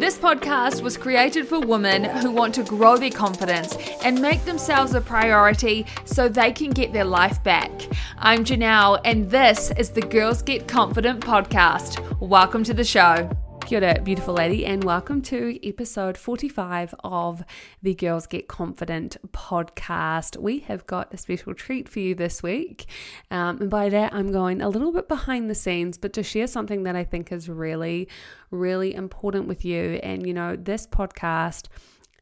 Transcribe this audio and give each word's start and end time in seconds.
This 0.00 0.16
podcast 0.16 0.80
was 0.80 0.96
created 0.96 1.46
for 1.46 1.60
women 1.60 2.04
who 2.04 2.30
want 2.30 2.54
to 2.54 2.62
grow 2.62 2.96
their 2.96 3.10
confidence 3.10 3.76
and 4.02 4.18
make 4.18 4.42
themselves 4.46 4.94
a 4.94 5.00
priority 5.02 5.84
so 6.06 6.26
they 6.26 6.52
can 6.52 6.70
get 6.70 6.94
their 6.94 7.04
life 7.04 7.44
back. 7.44 7.70
I'm 8.16 8.42
Johnelle, 8.42 8.98
and 9.04 9.30
this 9.30 9.70
is 9.76 9.90
the 9.90 10.00
Girls 10.00 10.40
Get 10.40 10.66
Confident 10.66 11.20
podcast. 11.20 12.18
Welcome 12.18 12.64
to 12.64 12.72
the 12.72 12.82
show. 12.82 13.28
Kia 13.70 13.78
ora, 13.78 14.02
beautiful 14.02 14.34
lady, 14.34 14.66
and 14.66 14.82
welcome 14.82 15.22
to 15.22 15.56
episode 15.64 16.18
45 16.18 16.92
of 17.04 17.44
the 17.80 17.94
Girls 17.94 18.26
Get 18.26 18.48
Confident 18.48 19.16
podcast. 19.30 20.36
We 20.36 20.58
have 20.58 20.88
got 20.88 21.14
a 21.14 21.16
special 21.16 21.54
treat 21.54 21.88
for 21.88 22.00
you 22.00 22.16
this 22.16 22.42
week. 22.42 22.86
Um, 23.30 23.60
and 23.60 23.70
by 23.70 23.88
that, 23.90 24.12
I'm 24.12 24.32
going 24.32 24.60
a 24.60 24.68
little 24.68 24.90
bit 24.90 25.06
behind 25.06 25.48
the 25.48 25.54
scenes, 25.54 25.98
but 25.98 26.12
to 26.14 26.24
share 26.24 26.48
something 26.48 26.82
that 26.82 26.96
I 26.96 27.04
think 27.04 27.30
is 27.30 27.48
really, 27.48 28.08
really 28.50 28.92
important 28.92 29.46
with 29.46 29.64
you. 29.64 30.00
And, 30.02 30.26
you 30.26 30.34
know, 30.34 30.56
this 30.56 30.88
podcast 30.88 31.68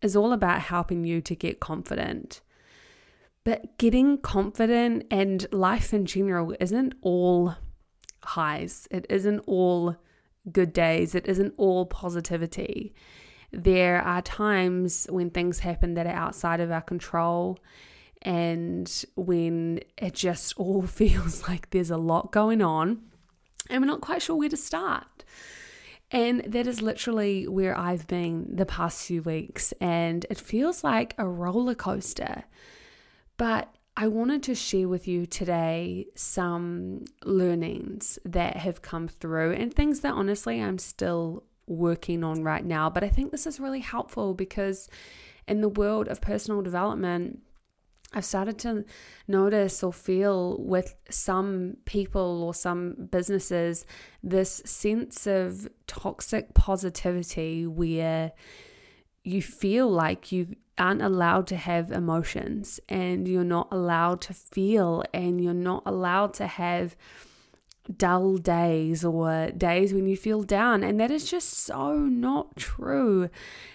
is 0.03 0.15
all 0.15 0.35
about 0.35 0.61
helping 0.61 1.05
you 1.05 1.23
to 1.23 1.35
get 1.35 1.61
confident. 1.61 2.43
But 3.45 3.79
getting 3.79 4.19
confident 4.19 5.07
and 5.11 5.47
life 5.51 5.95
in 5.95 6.05
general 6.05 6.55
isn't 6.61 6.93
all 7.01 7.55
highs, 8.23 8.87
it 8.91 9.07
isn't 9.09 9.39
all 9.47 9.97
good 10.53 10.73
days, 10.73 11.15
it 11.15 11.27
isn't 11.27 11.55
all 11.57 11.87
positivity. 11.87 12.95
There 13.53 14.01
are 14.01 14.23
times 14.23 15.07
when 15.11 15.31
things 15.31 15.61
happen 15.61 15.95
that 15.95 16.07
are 16.07 16.13
outside 16.13 16.61
of 16.61 16.71
our 16.71 16.83
control, 16.83 17.59
and 18.23 19.05
when 19.17 19.81
it 19.97 20.15
just 20.15 20.55
all 20.57 20.83
feels 20.83 21.49
like 21.49 21.71
there's 21.71 21.91
a 21.91 21.97
lot 21.97 22.33
going 22.33 22.63
on, 22.63 23.03
and 23.71 23.83
we're 23.83 23.87
not 23.87 24.01
quite 24.01 24.23
sure 24.23 24.37
where 24.37 24.49
to 24.49 24.57
start. 24.57 25.25
And 26.11 26.43
that 26.45 26.67
is 26.67 26.81
literally 26.81 27.47
where 27.47 27.77
I've 27.77 28.07
been 28.07 28.57
the 28.57 28.65
past 28.65 29.07
few 29.07 29.23
weeks, 29.23 29.73
and 29.81 30.25
it 30.31 30.39
feels 30.39 30.83
like 30.83 31.15
a 31.19 31.29
roller 31.29 31.75
coaster. 31.75 32.45
But 33.37 33.75
I 34.01 34.07
wanted 34.07 34.45
to 34.45 34.55
share 34.55 34.87
with 34.87 35.09
you 35.09 35.27
today 35.27 36.07
some 36.15 37.05
learnings 37.25 38.17
that 38.25 38.57
have 38.57 38.81
come 38.81 39.09
through 39.09 39.55
and 39.55 39.75
things 39.75 40.01
that 40.01 40.15
honestly 40.15 40.63
I'm 40.63 40.79
still 40.79 41.43
working 41.67 42.23
on 42.23 42.45
right 42.45 42.65
now. 42.65 42.89
But 42.91 43.03
I 43.03 43.09
think 43.09 43.33
this 43.33 43.45
is 43.45 43.59
really 43.59 43.81
helpful 43.81 44.35
because 44.35 44.89
in 45.49 45.63
the 45.63 45.69
world 45.69 46.07
of 46.07 46.21
personal 46.21 46.63
development, 46.63 47.41
I've 48.13 48.25
started 48.25 48.57
to 48.61 48.85
notice 49.27 49.83
or 49.83 49.93
feel 49.93 50.63
with 50.63 50.95
some 51.11 51.79
people 51.85 52.45
or 52.45 52.55
some 52.55 53.09
businesses 53.11 53.85
this 54.23 54.63
sense 54.65 55.27
of 55.27 55.69
toxic 55.89 56.55
positivity 56.55 57.67
where 57.67 58.31
you 59.25 59.43
feel 59.43 59.91
like 59.91 60.31
you 60.31 60.55
aren't 60.79 61.03
allowed 61.03 61.47
to 61.49 61.57
have 61.57 61.91
emotions 61.91 62.81
and 62.89 63.27
you're 63.29 63.45
not 63.45 63.69
allowed 63.71 64.21
to 64.23 64.35
feel 64.35 65.03
and 65.13 65.43
you're 65.43 65.55
not 65.55 65.83
allowed 65.87 66.35
to 66.35 66.47
have 66.47 66.97
dull 67.97 68.37
days 68.37 69.05
or 69.05 69.51
days 69.57 69.95
when 69.95 70.07
you 70.07 70.17
feel 70.17 70.43
down 70.43 70.83
and 70.83 71.01
that 71.01 71.11
is 71.11 71.31
just 71.31 71.51
so 71.51 71.97
not 71.97 72.57
true. 72.57 73.31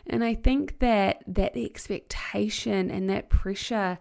And 0.08 0.24
i 0.24 0.34
think 0.34 0.80
that 0.80 1.24
that 1.28 1.58
expectation 1.58 2.92
and 2.92 3.09
that 3.09 3.30
pressure 3.30 3.98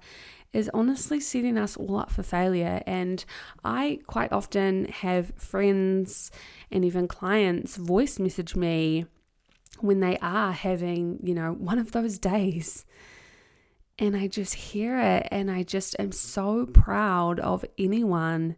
is 0.53 0.71
honestly 0.75 1.19
setting 1.19 1.57
us 1.57 1.77
all 1.77 1.97
up 1.97 2.11
for 2.11 2.23
failure 2.23 2.83
and 2.87 3.25
i 3.65 3.99
quite 4.07 4.33
often 4.33 4.85
have 4.87 5.33
friends 5.37 6.31
and 6.71 6.85
even 6.85 7.09
clients 7.09 7.77
voice 7.77 8.19
message 8.19 8.55
me 8.55 9.07
when 9.83 10.01
they 10.01 10.17
are 10.19 10.53
having, 10.53 11.19
you 11.23 11.35
know, 11.35 11.53
one 11.53 11.79
of 11.79 11.93
those 11.93 12.19
days. 12.19 12.85
And 13.99 14.17
I 14.17 14.27
just 14.27 14.55
hear 14.55 14.99
it 14.99 15.29
and 15.31 15.51
I 15.51 15.63
just 15.63 15.95
am 15.99 16.13
so 16.13 16.67
proud 16.67 17.39
of 17.41 17.65
anyone 17.79 18.57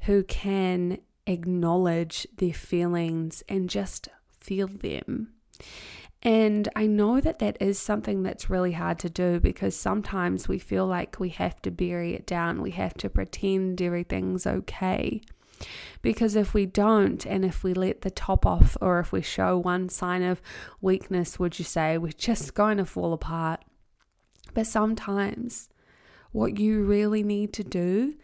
who 0.00 0.24
can 0.24 0.98
acknowledge 1.26 2.26
their 2.36 2.54
feelings 2.54 3.42
and 3.48 3.68
just 3.70 4.08
feel 4.40 4.68
them. 4.68 5.34
And 6.22 6.68
I 6.76 6.86
know 6.86 7.20
that 7.20 7.40
that 7.40 7.56
is 7.60 7.78
something 7.78 8.22
that's 8.22 8.48
really 8.48 8.72
hard 8.72 9.00
to 9.00 9.10
do 9.10 9.40
because 9.40 9.76
sometimes 9.76 10.46
we 10.46 10.58
feel 10.58 10.86
like 10.86 11.18
we 11.18 11.30
have 11.30 11.60
to 11.62 11.70
bury 11.70 12.14
it 12.14 12.26
down, 12.26 12.62
we 12.62 12.70
have 12.72 12.94
to 12.94 13.10
pretend 13.10 13.82
everything's 13.82 14.46
okay. 14.46 15.20
Because 16.00 16.36
if 16.36 16.54
we 16.54 16.66
don't, 16.66 17.24
and 17.26 17.44
if 17.44 17.62
we 17.62 17.74
let 17.74 18.02
the 18.02 18.10
top 18.10 18.44
off, 18.46 18.76
or 18.80 18.98
if 18.98 19.12
we 19.12 19.22
show 19.22 19.58
one 19.58 19.88
sign 19.88 20.22
of 20.22 20.42
weakness, 20.80 21.38
would 21.38 21.58
you 21.58 21.64
say 21.64 21.98
we're 21.98 22.12
just 22.12 22.54
going 22.54 22.78
to 22.78 22.84
fall 22.84 23.12
apart? 23.12 23.64
But 24.54 24.66
sometimes 24.66 25.68
what 26.32 26.58
you 26.58 26.82
really 26.82 27.22
need 27.22 27.52
to 27.54 27.64
do 27.64 28.14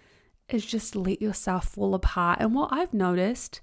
is 0.48 0.64
just 0.64 0.96
let 0.96 1.20
yourself 1.20 1.68
fall 1.68 1.94
apart. 1.94 2.40
And 2.40 2.54
what 2.54 2.72
I've 2.72 2.94
noticed 2.94 3.60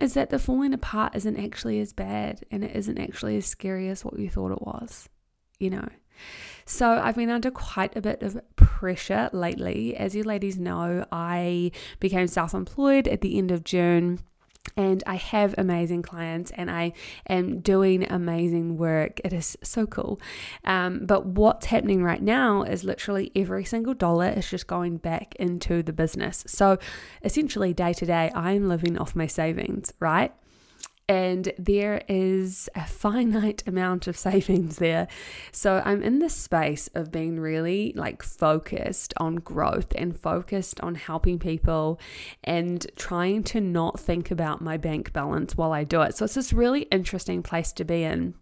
is 0.00 0.14
that 0.14 0.30
the 0.30 0.38
falling 0.38 0.74
apart 0.74 1.14
isn't 1.14 1.38
actually 1.38 1.80
as 1.80 1.92
bad 1.92 2.44
and 2.50 2.64
it 2.64 2.74
isn't 2.74 2.98
actually 2.98 3.36
as 3.36 3.46
scary 3.46 3.88
as 3.88 4.04
what 4.04 4.18
you 4.18 4.28
thought 4.28 4.52
it 4.52 4.62
was, 4.62 5.08
you 5.58 5.70
know. 5.70 5.88
So 6.66 6.92
I've 6.92 7.16
been 7.16 7.30
under 7.30 7.50
quite 7.50 7.96
a 7.96 8.00
bit 8.00 8.22
of 8.22 8.40
pressure 8.56 9.28
lately. 9.32 9.96
As 9.96 10.14
you 10.14 10.22
ladies 10.22 10.58
know, 10.58 11.04
I 11.12 11.72
became 12.00 12.26
self 12.26 12.54
employed 12.54 13.06
at 13.06 13.20
the 13.20 13.36
end 13.38 13.50
of 13.50 13.64
June 13.64 14.20
and 14.76 15.02
I 15.06 15.16
have 15.16 15.54
amazing 15.56 16.02
clients 16.02 16.50
and 16.52 16.70
I 16.70 16.94
am 17.28 17.60
doing 17.60 18.10
amazing 18.10 18.76
work. 18.76 19.20
It 19.24 19.32
is 19.32 19.56
so 19.62 19.86
cool. 19.86 20.20
Um, 20.64 21.06
but 21.06 21.26
what's 21.26 21.66
happening 21.66 22.02
right 22.02 22.22
now 22.22 22.62
is 22.62 22.82
literally 22.82 23.30
every 23.36 23.64
single 23.64 23.94
dollar 23.94 24.28
is 24.28 24.50
just 24.50 24.66
going 24.66 24.96
back 24.96 25.34
into 25.36 25.82
the 25.82 25.92
business. 25.92 26.44
So 26.46 26.78
essentially, 27.22 27.72
day 27.72 27.92
to 27.92 28.06
day, 28.06 28.30
I'm 28.34 28.68
living 28.68 28.98
off 28.98 29.14
my 29.14 29.26
savings, 29.26 29.92
right? 30.00 30.32
And 31.08 31.52
there 31.58 32.02
is 32.08 32.68
a 32.74 32.86
finite 32.86 33.62
amount 33.66 34.06
of 34.06 34.16
savings 34.16 34.76
there. 34.76 35.06
So 35.52 35.82
I'm 35.84 36.02
in 36.02 36.18
this 36.18 36.34
space 36.34 36.88
of 36.94 37.10
being 37.10 37.38
really 37.38 37.92
like 37.94 38.22
focused 38.22 39.12
on 39.18 39.36
growth 39.36 39.92
and 39.96 40.18
focused 40.18 40.80
on 40.80 40.94
helping 40.94 41.38
people 41.38 42.00
and 42.42 42.86
trying 42.96 43.42
to 43.44 43.60
not 43.60 44.00
think 44.00 44.30
about 44.30 44.60
my 44.60 44.76
bank 44.76 45.12
balance 45.12 45.56
while 45.56 45.72
I 45.72 45.84
do 45.84 46.02
it. 46.02 46.16
So 46.16 46.24
it's 46.24 46.34
this 46.34 46.52
really 46.52 46.82
interesting 46.82 47.42
place 47.42 47.72
to 47.72 47.84
be 47.84 48.02
in 48.02 48.34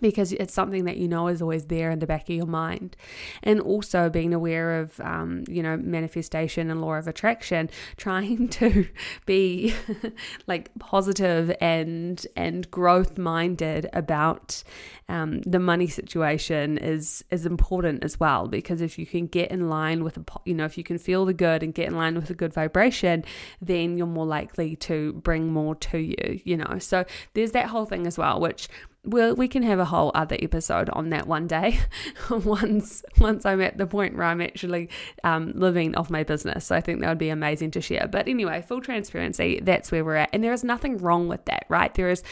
because 0.00 0.32
it's 0.32 0.54
something 0.54 0.84
that 0.84 0.96
you 0.96 1.08
know 1.08 1.28
is 1.28 1.42
always 1.42 1.66
there 1.66 1.90
in 1.90 1.98
the 1.98 2.06
back 2.06 2.28
of 2.28 2.34
your 2.34 2.46
mind. 2.46 2.96
And 3.42 3.60
also 3.60 4.08
being 4.08 4.34
aware 4.34 4.80
of 4.80 5.00
um, 5.00 5.44
you 5.48 5.62
know 5.62 5.76
manifestation 5.76 6.70
and 6.70 6.80
law 6.80 6.94
of 6.94 7.08
attraction 7.08 7.70
trying 7.96 8.48
to 8.48 8.86
be 9.26 9.74
like 10.46 10.70
positive 10.78 11.54
and 11.60 12.26
and 12.36 12.70
growth 12.70 13.18
minded 13.18 13.88
about 13.92 14.62
um, 15.08 15.40
the 15.42 15.58
money 15.58 15.86
situation 15.86 16.78
is 16.78 17.24
is 17.30 17.46
important 17.46 18.04
as 18.04 18.18
well. 18.18 18.48
Because 18.48 18.80
if 18.80 18.98
you 18.98 19.06
can 19.06 19.26
get 19.26 19.50
in 19.50 19.68
line 19.68 20.04
with 20.04 20.16
a 20.16 20.24
you 20.44 20.54
know 20.54 20.64
if 20.64 20.78
you 20.78 20.84
can 20.84 20.98
feel 20.98 21.24
the 21.24 21.34
good 21.34 21.62
and 21.62 21.74
get 21.74 21.88
in 21.88 21.96
line 21.96 22.14
with 22.14 22.30
a 22.30 22.34
good 22.34 22.52
vibration 22.52 23.24
then 23.60 23.96
you're 23.96 24.06
more 24.06 24.26
likely 24.26 24.76
to 24.76 25.12
bring 25.14 25.52
more 25.52 25.74
to 25.74 25.98
you 25.98 26.40
you 26.44 26.56
know? 26.56 26.78
So 26.78 27.04
there's 27.34 27.52
that 27.52 27.66
whole 27.66 27.86
thing 27.86 28.06
as 28.06 28.18
well 28.18 28.40
which 28.40 28.68
well, 29.04 29.34
we 29.34 29.48
can 29.48 29.64
have 29.64 29.80
a 29.80 29.84
whole 29.84 30.12
other 30.14 30.36
episode 30.40 30.88
on 30.90 31.10
that 31.10 31.26
one 31.26 31.46
day. 31.46 31.80
once 32.30 33.04
once 33.18 33.44
I'm 33.44 33.60
at 33.60 33.76
the 33.76 33.86
point 33.86 34.16
where 34.16 34.26
I'm 34.26 34.40
actually 34.40 34.90
um, 35.24 35.52
living 35.54 35.96
off 35.96 36.08
my 36.08 36.22
business, 36.22 36.66
so 36.66 36.76
I 36.76 36.80
think 36.80 37.00
that 37.00 37.08
would 37.08 37.18
be 37.18 37.28
amazing 37.28 37.72
to 37.72 37.80
share. 37.80 38.06
But 38.06 38.28
anyway, 38.28 38.62
full 38.62 38.80
transparency, 38.80 39.60
that's 39.60 39.90
where 39.90 40.04
we're 40.04 40.16
at, 40.16 40.30
and 40.32 40.42
there 40.44 40.52
is 40.52 40.62
nothing 40.62 40.98
wrong 40.98 41.26
with 41.26 41.44
that, 41.46 41.66
right? 41.68 41.92
There 41.94 42.10
is, 42.10 42.22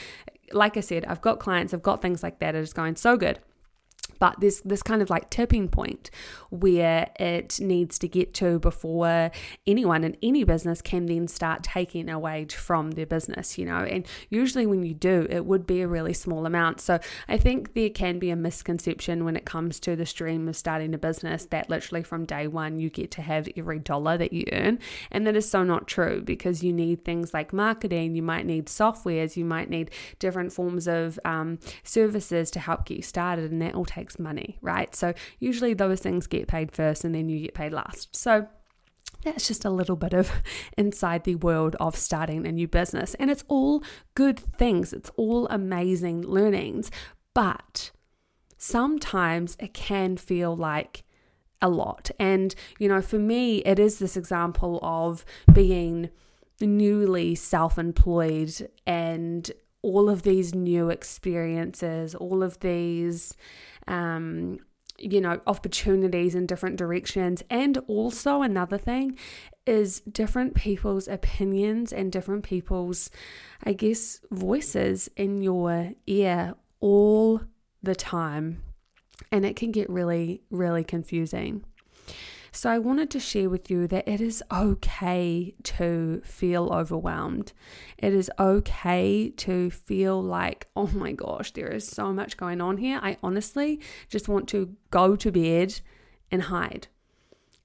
like 0.53 0.77
I 0.77 0.81
said, 0.81 1.05
I've 1.07 1.21
got 1.21 1.41
clients, 1.41 1.75
I've 1.75 1.83
got 1.83 2.03
things 2.03 2.23
like 2.23 2.39
that. 2.39 2.55
It 2.55 2.61
is 2.61 2.73
going 2.73 2.97
so 2.97 3.17
good 3.17 3.41
but 4.21 4.39
there's 4.39 4.61
this 4.61 4.83
kind 4.83 5.03
of 5.03 5.11
like 5.11 5.31
tipping 5.31 5.67
point 5.67 6.11
where 6.51 7.09
it 7.19 7.59
needs 7.59 7.99
to 7.99 8.07
get 8.07 8.35
to 8.35 8.61
before 8.61 9.33
anyone 9.67 10.05
in 10.05 10.17
any 10.23 10.45
business 10.45 10.81
can 10.83 11.07
then 11.07 11.27
start 11.27 11.65
taking 11.65 12.09
a 12.09 12.19
wage 12.19 12.55
from 12.55 12.93
their 12.93 13.07
business, 13.07 13.59
you 13.59 13.65
know. 13.65 13.79
And 13.79 14.07
usually 14.29 14.67
when 14.67 14.85
you 14.85 14.95
do, 14.95 15.27
it 15.31 15.47
would 15.47 15.67
be 15.67 15.81
a 15.81 15.89
really 15.89 16.13
small 16.13 16.47
amount. 16.47 16.81
So 16.81 17.01
I 17.29 17.39
think 17.39 17.75
there 17.75 17.91
can 17.91 18.19
be 18.19 18.31
a 18.31 18.37
misconception 18.37 19.25
when 19.25 19.37
it 19.37 19.45
comes 19.47 19.81
to 19.81 19.97
the 19.97 20.07
stream 20.07 20.49
of 20.49 20.57
starting 20.57 20.95
a 20.95 20.99
business 20.99 21.47
that 21.47 21.71
literally 21.71 22.03
from 22.03 22.27
day 22.27 22.47
one 22.47 22.79
you 22.79 22.91
get 22.91 23.11
to 23.13 23.23
have 23.23 23.49
every 23.57 23.79
dollar 23.79 24.19
that 24.19 24.33
you 24.33 24.45
earn. 24.53 24.79
And 25.11 25.27
that 25.27 25.35
is 25.35 25.51
so 25.51 25.65
not 25.65 25.89
true 25.89 26.21
because 26.21 26.63
you 26.63 26.73
need 26.73 27.05
things 27.05 27.33
like 27.33 27.53
marketing, 27.53 28.15
you 28.15 28.23
might 28.23 28.45
need 28.45 28.67
softwares, 28.67 29.37
you 29.37 29.47
might 29.47 29.71
need 29.71 29.91
different 30.19 30.53
forms 30.53 30.87
of 30.87 31.19
um, 31.25 31.59
services 31.83 32.51
to 32.51 32.61
help 32.61 32.85
get 32.85 32.99
you 32.99 33.03
started, 33.03 33.51
and 33.51 33.63
that 33.63 33.75
all 33.75 33.87
takes 33.87 34.10
money, 34.19 34.59
right? 34.61 34.95
So 34.95 35.15
usually 35.39 35.75
those 35.75 36.01
things 36.01 36.27
get 36.27 36.49
paid 36.49 36.73
first 36.73 37.05
and 37.05 37.15
then 37.15 37.29
you 37.29 37.41
get 37.41 37.55
paid 37.55 37.73
last. 37.73 38.15
So 38.15 38.47
that's 39.23 39.47
just 39.47 39.65
a 39.65 39.71
little 39.71 39.97
bit 39.97 40.13
of 40.13 40.31
inside 40.77 41.25
the 41.25 41.37
world 41.37 41.77
of 41.81 41.97
starting 41.97 42.47
a 42.47 42.53
new 42.53 42.69
business. 42.69 43.15
And 43.15 43.31
it's 43.31 43.45
all 43.49 43.83
good 44.15 44.39
things, 44.39 44.93
it's 44.93 45.11
all 45.17 45.47
amazing 45.49 46.23
learnings. 46.23 46.91
But 47.35 47.91
sometimes 48.57 49.57
it 49.61 49.75
can 49.75 50.17
feel 50.17 50.57
like 50.57 51.05
a 51.63 51.69
lot. 51.69 52.11
And, 52.19 52.55
you 52.79 52.89
know, 52.89 53.03
for 53.03 53.19
me, 53.19 53.59
it 53.59 53.79
is 53.79 53.99
this 53.99 54.17
example 54.17 54.79
of 54.83 55.25
being 55.53 56.11
newly 56.61 57.35
self 57.35 57.79
employed 57.79 58.69
and 58.87 59.51
all 59.83 60.11
of 60.11 60.23
these 60.23 60.55
new 60.55 60.91
experiences, 60.91 62.15
all 62.15 62.43
of 62.43 62.61
these, 62.61 63.35
um, 63.87 64.59
you 64.99 65.21
know, 65.21 65.41
opportunities 65.47 66.35
in 66.35 66.47
different 66.47 66.77
directions. 66.77 67.43
And 67.49 67.79
also, 67.89 68.43
another 68.43 68.79
thing 68.79 69.19
is 69.67 70.01
different 70.01 70.55
people's 70.55 71.09
opinions 71.09 71.93
and 71.93 72.13
different 72.13 72.45
people's, 72.45 73.11
I 73.65 73.73
guess, 73.73 74.21
voices 74.31 75.09
in 75.17 75.43
your 75.43 75.93
ear 76.07 76.55
all 76.81 77.41
the 77.83 77.95
time. 77.95 78.63
And 79.33 79.45
it 79.45 79.57
can 79.57 79.71
get 79.71 79.89
really, 79.89 80.43
really 80.51 80.85
confusing. 80.85 81.65
So, 82.53 82.69
I 82.71 82.79
wanted 82.79 83.11
to 83.11 83.21
share 83.21 83.49
with 83.49 83.71
you 83.71 83.87
that 83.89 84.09
it 84.09 84.21
is 84.21 84.43
okay 84.53 85.55
to 85.63 86.21
feel 86.25 86.69
overwhelmed. 86.73 87.53
It 87.99 88.13
is 88.13 88.31
okay 88.39 89.33
to 89.37 89.71
feel 89.71 90.21
like, 90.23 90.69
oh 90.75 90.89
my 90.89 91.13
gosh, 91.13 91.53
there 91.53 91.69
is 91.69 91.87
so 91.87 92.13
much 92.13 92.37
going 92.37 92.61
on 92.61 92.79
here. 92.79 92.99
I 93.03 93.19
honestly 93.23 93.81
just 94.09 94.29
want 94.29 94.49
to 94.49 94.75
go 94.91 95.17
to 95.17 95.31
bed 95.31 95.81
and 96.31 96.43
hide. 96.43 96.89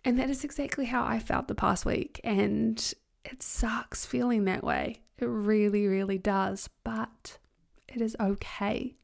And 0.04 0.20
that 0.20 0.30
is 0.30 0.44
exactly 0.44 0.86
how 0.86 1.04
I 1.04 1.18
felt 1.20 1.48
the 1.48 1.56
past 1.56 1.86
week. 1.86 2.22
And 2.24 2.78
it 3.24 3.42
sucks 3.42 4.06
feeling 4.06 4.46
that 4.46 4.64
way. 4.64 5.02
It 5.18 5.26
really, 5.26 5.88
really 5.88 6.20
does. 6.20 6.70
But 6.84 7.40
it 7.88 8.02
is 8.02 8.16
okay. 8.20 8.96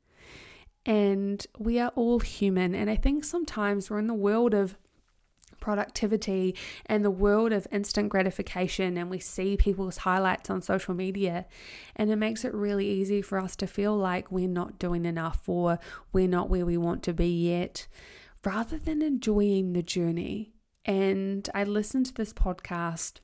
And 0.86 1.45
we 1.57 1.80
are 1.80 1.92
all 1.95 2.19
human. 2.19 2.75
And 2.75 2.89
I 2.89 2.95
think 2.95 3.24
sometimes 3.24 3.89
we're 3.89 4.00
in 4.00 4.07
the 4.07 4.13
world 4.13 4.54
of 4.54 4.75
productivity 5.62 6.54
and 6.86 7.06
the 7.06 7.10
world 7.10 7.54
of 7.54 7.68
instant 7.72 8.10
gratification, 8.10 8.98
and 8.98 9.10
we 9.10 9.19
see 9.19 9.56
people's 9.56 9.98
highlights 9.98 10.50
on 10.50 10.62
social 10.62 10.94
media, 10.94 11.46
and 11.96 12.12
it 12.12 12.18
makes 12.18 12.44
it 12.44 12.54
really 12.54 12.88
easy 12.88 13.22
for 13.22 13.40
us 13.40 13.56
to 13.56 13.68
feel 13.68 13.96
like 13.96 14.30
we're 14.30 14.50
not 14.50 14.78
doing 14.78 15.06
enough 15.06 15.48
or 15.48 15.80
we're 16.12 16.28
not 16.28 16.50
where 16.50 16.66
we 16.66 16.75
want 16.78 17.04
to 17.04 17.13
be 17.13 17.30
yet, 17.30 17.88
rather 18.44 18.78
than 18.78 19.02
enjoying 19.02 19.72
the 19.72 19.84
journey. 19.84 20.52
And 20.84 21.48
I 21.54 21.63
listened 21.63 22.08
to 22.08 22.13
this 22.13 22.34
podcast 22.34 23.19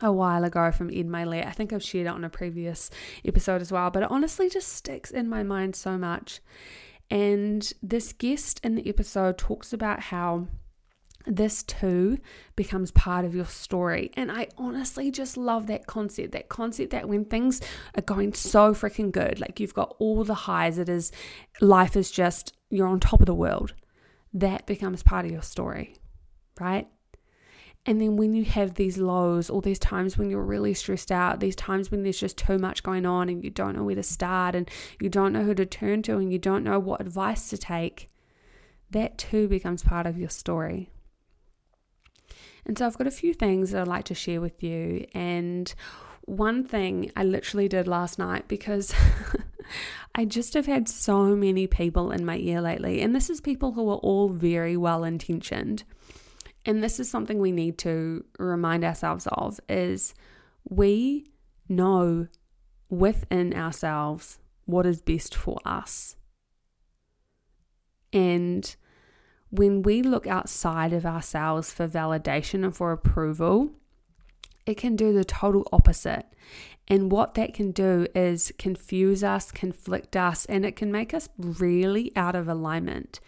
a 0.00 0.12
while 0.12 0.42
ago 0.42 0.72
from 0.72 0.90
Ed 0.90 1.06
Mylett. 1.06 1.46
I 1.46 1.52
think 1.52 1.72
I've 1.72 1.82
shared 1.82 2.06
it 2.06 2.10
on 2.10 2.24
a 2.24 2.28
previous 2.28 2.90
episode 3.24 3.60
as 3.60 3.70
well, 3.70 3.88
but 3.90 4.02
it 4.02 4.10
honestly 4.10 4.50
just 4.50 4.68
sticks 4.68 5.12
in 5.12 5.28
my 5.28 5.44
mind 5.44 5.76
so 5.76 5.96
much. 5.96 6.40
And 7.08 7.72
this 7.82 8.12
guest 8.12 8.58
in 8.64 8.74
the 8.74 8.88
episode 8.88 9.38
talks 9.38 9.72
about 9.72 10.00
how 10.00 10.48
this 11.26 11.62
too 11.62 12.18
becomes 12.56 12.90
part 12.90 13.24
of 13.24 13.34
your 13.34 13.46
story. 13.46 14.10
And 14.14 14.30
I 14.30 14.48
honestly 14.58 15.10
just 15.10 15.36
love 15.36 15.66
that 15.68 15.86
concept 15.86 16.32
that 16.32 16.48
concept 16.48 16.90
that 16.90 17.08
when 17.08 17.24
things 17.24 17.60
are 17.96 18.02
going 18.02 18.34
so 18.34 18.74
freaking 18.74 19.12
good, 19.12 19.40
like 19.40 19.60
you've 19.60 19.74
got 19.74 19.94
all 19.98 20.24
the 20.24 20.34
highs, 20.34 20.78
it 20.78 20.88
is 20.88 21.12
life 21.60 21.96
is 21.96 22.10
just, 22.10 22.54
you're 22.70 22.88
on 22.88 23.00
top 23.00 23.20
of 23.20 23.26
the 23.26 23.34
world, 23.34 23.74
that 24.32 24.66
becomes 24.66 25.02
part 25.02 25.24
of 25.24 25.30
your 25.30 25.42
story, 25.42 25.96
right? 26.60 26.88
And 27.84 28.00
then 28.00 28.16
when 28.16 28.32
you 28.32 28.44
have 28.44 28.74
these 28.74 28.96
lows, 28.96 29.50
all 29.50 29.60
these 29.60 29.78
times 29.78 30.16
when 30.16 30.30
you're 30.30 30.44
really 30.44 30.72
stressed 30.72 31.10
out, 31.10 31.40
these 31.40 31.56
times 31.56 31.90
when 31.90 32.04
there's 32.04 32.20
just 32.20 32.38
too 32.38 32.56
much 32.56 32.84
going 32.84 33.04
on 33.04 33.28
and 33.28 33.42
you 33.42 33.50
don't 33.50 33.76
know 33.76 33.82
where 33.82 33.96
to 33.96 34.04
start 34.04 34.54
and 34.54 34.70
you 35.00 35.08
don't 35.08 35.32
know 35.32 35.42
who 35.42 35.54
to 35.54 35.66
turn 35.66 36.02
to 36.02 36.16
and 36.18 36.32
you 36.32 36.38
don't 36.38 36.62
know 36.62 36.78
what 36.78 37.00
advice 37.00 37.50
to 37.50 37.58
take, 37.58 38.08
that 38.90 39.18
too 39.18 39.48
becomes 39.48 39.82
part 39.82 40.06
of 40.06 40.16
your 40.16 40.28
story. 40.28 40.91
And 42.66 42.78
so 42.78 42.86
I've 42.86 42.98
got 42.98 43.06
a 43.06 43.12
few 43.12 43.34
things 43.34 43.70
that 43.70 43.82
I'd 43.82 43.88
like 43.88 44.04
to 44.04 44.14
share 44.14 44.40
with 44.40 44.62
you. 44.62 45.06
And 45.14 45.72
one 46.22 46.64
thing 46.64 47.10
I 47.16 47.24
literally 47.24 47.68
did 47.68 47.88
last 47.88 48.18
night 48.18 48.46
because 48.48 48.94
I 50.14 50.24
just 50.24 50.54
have 50.54 50.66
had 50.66 50.88
so 50.88 51.34
many 51.34 51.66
people 51.66 52.12
in 52.12 52.24
my 52.24 52.36
ear 52.36 52.60
lately. 52.60 53.00
And 53.00 53.14
this 53.14 53.28
is 53.28 53.40
people 53.40 53.72
who 53.72 53.88
are 53.90 53.96
all 53.96 54.28
very 54.28 54.76
well 54.76 55.02
intentioned 55.04 55.84
and 56.64 56.82
this 56.82 57.00
is 57.00 57.10
something 57.10 57.38
we 57.38 57.52
need 57.52 57.78
to 57.78 58.24
remind 58.38 58.84
ourselves 58.84 59.26
of 59.32 59.58
is 59.68 60.14
we 60.68 61.26
know 61.68 62.28
within 62.88 63.54
ourselves 63.54 64.38
what 64.66 64.86
is 64.86 65.00
best 65.02 65.34
for 65.34 65.58
us. 65.64 66.16
And 68.12 68.74
when 69.52 69.82
we 69.82 70.02
look 70.02 70.26
outside 70.26 70.94
of 70.94 71.04
ourselves 71.04 71.70
for 71.70 71.86
validation 71.86 72.64
and 72.64 72.74
for 72.74 72.90
approval, 72.90 73.70
it 74.64 74.78
can 74.78 74.96
do 74.96 75.12
the 75.12 75.26
total 75.26 75.68
opposite. 75.70 76.24
And 76.88 77.12
what 77.12 77.34
that 77.34 77.52
can 77.52 77.70
do 77.70 78.06
is 78.14 78.52
confuse 78.58 79.22
us, 79.22 79.52
conflict 79.52 80.16
us, 80.16 80.46
and 80.46 80.64
it 80.64 80.74
can 80.74 80.90
make 80.90 81.12
us 81.12 81.28
really 81.36 82.10
out 82.16 82.34
of 82.34 82.48
alignment. 82.48 83.20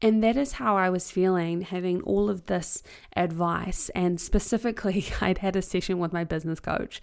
And 0.00 0.24
that 0.24 0.36
is 0.36 0.52
how 0.52 0.76
I 0.76 0.88
was 0.88 1.10
feeling 1.10 1.60
having 1.60 2.00
all 2.02 2.30
of 2.30 2.46
this 2.46 2.82
advice. 3.14 3.90
And 3.90 4.18
specifically, 4.18 5.06
I'd 5.20 5.38
had 5.38 5.54
a 5.54 5.62
session 5.62 5.98
with 5.98 6.14
my 6.14 6.24
business 6.24 6.60
coach, 6.60 7.02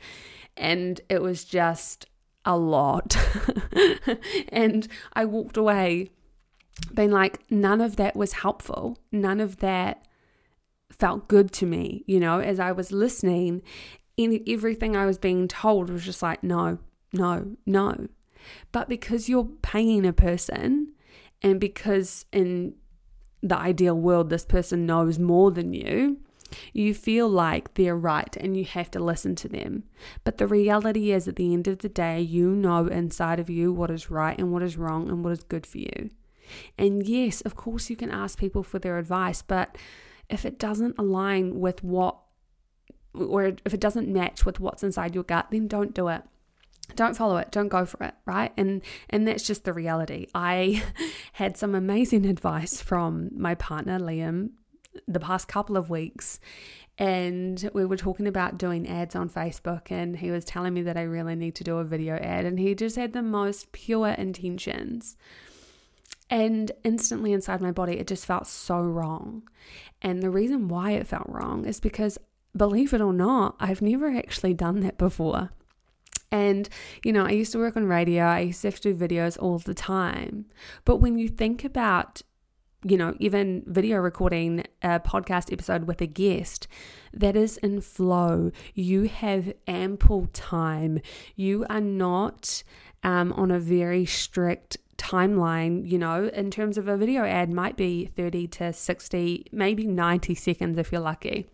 and 0.58 1.00
it 1.08 1.22
was 1.22 1.44
just 1.44 2.08
a 2.46 2.58
lot. 2.58 3.16
and 4.50 4.88
I 5.14 5.26
walked 5.26 5.58
away 5.58 6.10
being 6.94 7.12
like, 7.12 7.40
none 7.50 7.82
of 7.82 7.96
that 7.98 8.16
was 8.16 8.34
helpful. 8.34 8.98
None 9.12 9.40
of 9.40 9.58
that 9.58 10.06
felt 10.90 11.28
good 11.28 11.52
to 11.54 11.66
me. 11.66 12.04
You 12.08 12.20
know, 12.20 12.40
as 12.40 12.60
I 12.60 12.72
was 12.72 12.92
listening, 12.92 13.62
and 14.18 14.40
everything 14.48 14.96
I 14.96 15.06
was 15.06 15.18
being 15.18 15.48
told 15.48 15.90
was 15.90 16.06
just 16.06 16.22
like, 16.22 16.44
no, 16.44 16.80
no, 17.12 17.56
no. 17.66 18.08
But 18.72 18.90
because 18.90 19.28
you're 19.28 19.50
paying 19.62 20.06
a 20.06 20.14
person, 20.14 20.94
and 21.42 21.60
because 21.60 22.26
in 22.32 22.76
the 23.42 23.58
ideal 23.58 23.96
world, 23.96 24.30
this 24.30 24.46
person 24.46 24.86
knows 24.86 25.20
more 25.20 25.52
than 25.52 25.74
you, 25.74 26.18
you 26.74 26.94
feel 26.94 27.28
like 27.28 27.74
they're 27.74 27.98
right 27.98 28.36
and 28.38 28.56
you 28.56 28.66
have 28.66 28.90
to 28.92 29.00
listen 29.00 29.36
to 29.36 29.50
them. 29.50 29.84
But 30.24 30.38
the 30.38 30.48
reality 30.48 31.12
is, 31.12 31.28
at 31.28 31.36
the 31.36 31.54
end 31.54 31.68
of 31.68 31.80
the 31.80 31.90
day, 31.90 32.22
you 32.22 32.52
know 32.52 32.88
inside 32.88 33.40
of 33.40 33.50
you 33.50 33.74
what 33.74 33.92
is 33.92 34.10
right 34.10 34.38
and 34.38 34.52
what 34.52 34.64
is 34.64 34.78
wrong 34.78 35.10
and 35.10 35.24
what 35.24 35.34
is 35.34 35.44
good 35.44 35.66
for 35.66 35.80
you. 35.80 36.10
And 36.78 37.08
yes, 37.08 37.42
of 37.42 37.56
course, 37.56 37.90
you 37.90 37.96
can 37.96 38.12
ask 38.12 38.38
people 38.38 38.64
for 38.64 38.80
their 38.80 38.98
advice, 38.98 39.42
but 39.42 39.78
if 40.30 40.46
it 40.46 40.58
doesn't 40.60 40.96
align 40.98 41.60
with 41.60 41.84
what, 41.84 42.18
or 43.14 43.44
if 43.66 43.74
it 43.74 43.80
doesn't 43.80 44.08
match 44.08 44.46
with 44.46 44.60
what's 44.60 44.84
inside 44.84 45.16
your 45.16 45.24
gut, 45.24 45.48
then 45.52 45.68
don't 45.68 45.94
do 45.94 46.08
it. 46.08 46.24
Don't 46.96 47.18
follow 47.18 47.38
it. 47.38 47.52
Don't 47.52 47.70
go 47.70 47.86
for 47.86 48.04
it 48.04 48.14
right? 48.26 48.52
And 48.58 48.82
and 49.10 49.28
that's 49.28 49.44
just 49.44 49.64
the 49.64 49.74
reality. 49.74 50.28
I 50.36 50.84
had 51.34 51.58
some 51.58 51.74
amazing 51.74 52.26
advice 52.26 52.82
from 52.82 53.32
my 53.36 53.56
partner 53.56 54.00
liam 54.00 54.52
the 55.08 55.20
past 55.20 55.48
couple 55.48 55.78
of 55.78 55.90
weeks. 55.90 56.40
And 56.98 57.70
we 57.74 57.86
were 57.86 57.98
talking 57.98 58.28
about 58.28 58.58
doing 58.58 58.88
ads 58.88 59.18
on 59.18 59.30
facebook 59.30 59.92
and 59.92 60.16
he 60.16 60.32
was 60.32 60.46
telling 60.46 60.74
me 60.74 60.82
that 60.84 60.96
i 60.96 61.02
really 61.02 61.36
need 61.36 61.54
to 61.56 61.64
do 61.66 61.80
a 61.80 61.84
video 61.84 62.16
ad 62.16 62.46
and 62.46 62.58
he 62.58 62.74
just 62.74 62.96
had 62.96 63.12
the 63.12 63.22
most 63.22 63.74
pure 63.74 64.12
intentions 64.12 65.18
and 66.30 66.72
instantly 66.84 67.34
inside 67.34 67.62
my 67.62 67.72
body 67.72 67.94
it 67.94 68.08
just 68.08 68.26
felt 68.26 68.48
so 68.48 68.80
wrong 68.80 69.44
and 70.02 70.22
the 70.22 70.30
reason 70.30 70.68
why 70.68 70.92
it 70.92 71.08
felt 71.08 71.28
wrong 71.28 71.66
is 71.66 71.80
because 71.80 72.18
believe 72.56 72.94
it 72.94 73.02
or 73.02 73.14
not 73.14 73.56
i've 73.60 73.82
never 73.82 74.10
actually 74.10 74.54
done 74.54 74.80
that 74.80 74.98
before 74.98 75.52
and, 76.32 76.68
you 77.04 77.14
know, 77.14 77.26
I 77.26 77.32
used 77.32 77.52
to 77.54 77.60
work 77.60 77.78
on 77.78 77.86
radio, 77.86 78.26
I 78.26 78.40
used 78.42 78.62
to 78.62 78.72
do 78.72 78.96
videos 78.96 79.42
all 79.42 79.60
the 79.60 79.74
time. 79.74 80.48
But 80.84 80.98
when 80.98 81.18
you 81.18 81.30
think 81.30 81.64
about, 81.64 82.24
you 82.84 82.98
know, 82.98 83.16
even 83.20 83.64
video 83.66 83.98
recording 83.98 84.66
a 84.82 85.00
podcast 85.00 85.54
episode 85.54 85.86
with 85.86 86.02
a 86.02 86.08
guest, 86.08 86.68
that 87.14 87.36
is 87.38 87.58
in 87.58 87.80
flow. 87.80 88.52
You 88.74 89.04
have 89.04 89.54
ample 89.68 90.28
time. 90.34 91.00
You 91.36 91.66
are 91.70 91.80
not 91.80 92.64
um, 93.02 93.32
on 93.34 93.50
a 93.50 93.60
very 93.60 94.06
strict 94.06 94.78
timeline, 94.98 95.90
you 95.90 95.98
know, 95.98 96.30
in 96.34 96.52
terms 96.52 96.78
of 96.78 96.88
a 96.88 96.98
video 96.98 97.24
ad 97.24 97.52
might 97.52 97.76
be 97.76 98.06
30 98.06 98.48
to 98.48 98.74
60, 98.74 99.46
maybe 99.52 99.86
90 99.86 100.36
seconds 100.36 100.78
if 100.78 100.92
you're 100.92 101.02
lucky. 101.02 101.48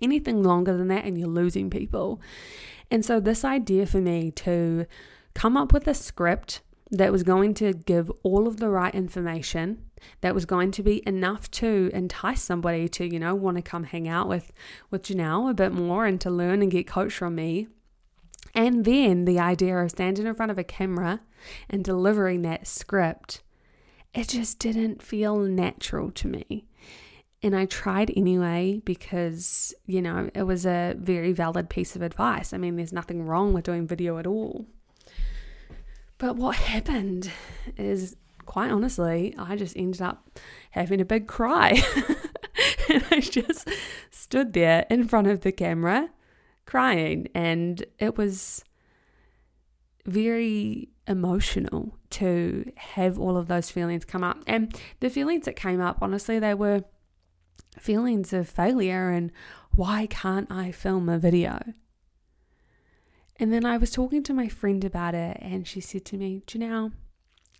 Anything 0.00 0.42
longer 0.42 0.76
than 0.76 0.88
that, 0.88 1.04
and 1.04 1.18
you're 1.18 1.28
losing 1.28 1.70
people. 1.70 2.20
And 2.90 3.04
so, 3.04 3.20
this 3.20 3.44
idea 3.44 3.86
for 3.86 4.00
me 4.00 4.30
to 4.32 4.86
come 5.34 5.56
up 5.56 5.72
with 5.72 5.86
a 5.86 5.94
script 5.94 6.60
that 6.90 7.12
was 7.12 7.22
going 7.22 7.54
to 7.54 7.72
give 7.72 8.10
all 8.22 8.46
of 8.46 8.58
the 8.58 8.68
right 8.68 8.94
information 8.94 9.82
that 10.20 10.34
was 10.34 10.46
going 10.46 10.70
to 10.70 10.82
be 10.82 11.02
enough 11.06 11.50
to 11.50 11.90
entice 11.92 12.42
somebody 12.42 12.88
to, 12.88 13.04
you 13.04 13.18
know, 13.18 13.34
want 13.34 13.56
to 13.56 13.62
come 13.62 13.84
hang 13.84 14.08
out 14.08 14.28
with 14.28 14.52
with 14.90 15.02
Johnelle 15.02 15.50
a 15.50 15.54
bit 15.54 15.72
more 15.72 16.06
and 16.06 16.20
to 16.20 16.30
learn 16.30 16.62
and 16.62 16.70
get 16.70 16.86
coached 16.86 17.16
from 17.16 17.34
me. 17.34 17.68
And 18.54 18.84
then 18.84 19.24
the 19.24 19.38
idea 19.38 19.76
of 19.78 19.90
standing 19.90 20.26
in 20.26 20.34
front 20.34 20.50
of 20.50 20.58
a 20.58 20.64
camera 20.64 21.20
and 21.68 21.84
delivering 21.84 22.42
that 22.42 22.66
script, 22.66 23.42
it 24.14 24.28
just 24.28 24.58
didn't 24.58 25.02
feel 25.02 25.36
natural 25.36 26.10
to 26.12 26.28
me. 26.28 26.66
And 27.42 27.54
I 27.54 27.66
tried 27.66 28.12
anyway 28.16 28.80
because, 28.84 29.72
you 29.86 30.02
know, 30.02 30.28
it 30.34 30.42
was 30.42 30.66
a 30.66 30.96
very 30.98 31.32
valid 31.32 31.70
piece 31.70 31.94
of 31.94 32.02
advice. 32.02 32.52
I 32.52 32.58
mean, 32.58 32.76
there's 32.76 32.92
nothing 32.92 33.22
wrong 33.22 33.52
with 33.52 33.64
doing 33.64 33.86
video 33.86 34.18
at 34.18 34.26
all. 34.26 34.66
But 36.18 36.34
what 36.34 36.56
happened 36.56 37.30
is, 37.76 38.16
quite 38.44 38.72
honestly, 38.72 39.34
I 39.38 39.54
just 39.54 39.76
ended 39.76 40.02
up 40.02 40.40
having 40.72 41.00
a 41.00 41.04
big 41.04 41.28
cry. 41.28 41.80
and 42.88 43.04
I 43.12 43.20
just 43.20 43.68
stood 44.10 44.52
there 44.52 44.84
in 44.90 45.06
front 45.06 45.28
of 45.28 45.42
the 45.42 45.52
camera 45.52 46.10
crying. 46.68 47.26
And 47.34 47.84
it 47.98 48.16
was 48.16 48.62
very 50.04 50.90
emotional 51.06 51.96
to 52.10 52.70
have 52.76 53.18
all 53.18 53.36
of 53.36 53.48
those 53.48 53.70
feelings 53.70 54.04
come 54.04 54.22
up. 54.22 54.38
And 54.46 54.78
the 55.00 55.10
feelings 55.10 55.46
that 55.46 55.56
came 55.56 55.80
up, 55.80 55.98
honestly, 56.02 56.38
they 56.38 56.54
were 56.54 56.84
feelings 57.78 58.32
of 58.32 58.48
failure 58.48 59.10
and 59.10 59.32
why 59.70 60.06
can't 60.06 60.50
I 60.50 60.72
film 60.72 61.08
a 61.08 61.18
video? 61.18 61.58
And 63.36 63.52
then 63.52 63.64
I 63.64 63.78
was 63.78 63.90
talking 63.90 64.22
to 64.24 64.34
my 64.34 64.48
friend 64.48 64.84
about 64.84 65.14
it, 65.14 65.38
and 65.40 65.64
she 65.64 65.80
said 65.80 66.04
to 66.06 66.16
me, 66.16 66.42
Johnelle, 66.44 66.92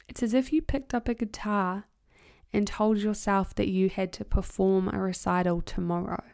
it's 0.09 0.25
as 0.25 0.35
if 0.35 0.53
you 0.53 0.61
picked 0.61 0.93
up 0.93 1.09
a 1.09 1.15
guitar 1.15 1.85
and 2.53 2.67
told 2.67 2.99
yourself 2.99 3.55
that 3.55 3.69
you 3.69 3.88
had 3.88 4.12
to 4.15 4.25
perform 4.25 4.88
a 4.93 4.99
recital 4.99 5.61
tomorrow. 5.61 6.25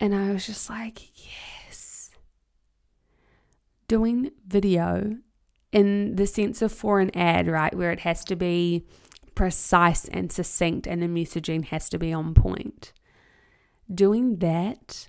And 0.00 0.14
I 0.14 0.32
was 0.32 0.46
just 0.46 0.70
like, 0.70 1.00
yes. 1.16 2.10
Doing 3.88 4.30
video 4.46 5.18
in 5.72 6.16
the 6.16 6.26
sense 6.26 6.62
of 6.62 6.72
for 6.72 7.00
an 7.00 7.14
ad, 7.16 7.48
right, 7.48 7.74
where 7.74 7.90
it 7.90 8.00
has 8.00 8.24
to 8.24 8.36
be 8.36 8.86
precise 9.34 10.06
and 10.06 10.32
succinct 10.32 10.86
and 10.86 11.02
the 11.02 11.06
messaging 11.06 11.64
has 11.66 11.88
to 11.88 11.98
be 11.98 12.12
on 12.12 12.34
point. 12.34 12.92
Doing 13.92 14.36
that 14.36 15.08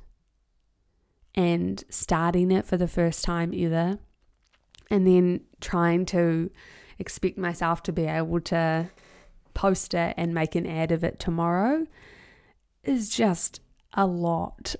and 1.35 1.83
starting 1.89 2.51
it 2.51 2.65
for 2.65 2.77
the 2.77 2.87
first 2.87 3.23
time 3.23 3.53
ever, 3.55 3.99
and 4.89 5.05
then 5.05 5.41
trying 5.61 6.05
to 6.07 6.49
expect 6.97 7.37
myself 7.37 7.83
to 7.83 7.91
be 7.91 8.05
able 8.05 8.41
to 8.41 8.89
post 9.53 9.93
it 9.93 10.13
and 10.17 10.33
make 10.33 10.55
an 10.55 10.65
ad 10.65 10.91
of 10.91 11.03
it 11.03 11.19
tomorrow 11.19 11.85
is 12.83 13.09
just 13.09 13.61
a 13.93 14.05
lot. 14.05 14.75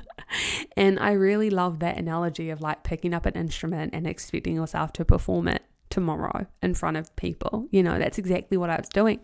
and 0.76 0.98
I 0.98 1.12
really 1.12 1.50
love 1.50 1.80
that 1.80 1.98
analogy 1.98 2.50
of 2.50 2.60
like 2.60 2.82
picking 2.82 3.14
up 3.14 3.26
an 3.26 3.34
instrument 3.34 3.94
and 3.94 4.06
expecting 4.06 4.54
yourself 4.54 4.92
to 4.94 5.04
perform 5.04 5.48
it 5.48 5.62
tomorrow 5.90 6.46
in 6.62 6.74
front 6.74 6.96
of 6.96 7.14
people. 7.16 7.66
You 7.70 7.82
know, 7.82 7.98
that's 7.98 8.18
exactly 8.18 8.56
what 8.56 8.70
I 8.70 8.76
was 8.76 8.88
doing. 8.88 9.20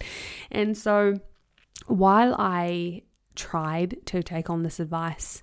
And 0.50 0.76
so 0.76 1.14
while 1.86 2.34
I 2.38 3.02
tried 3.34 3.98
to 4.06 4.22
take 4.22 4.48
on 4.50 4.62
this 4.62 4.80
advice, 4.80 5.42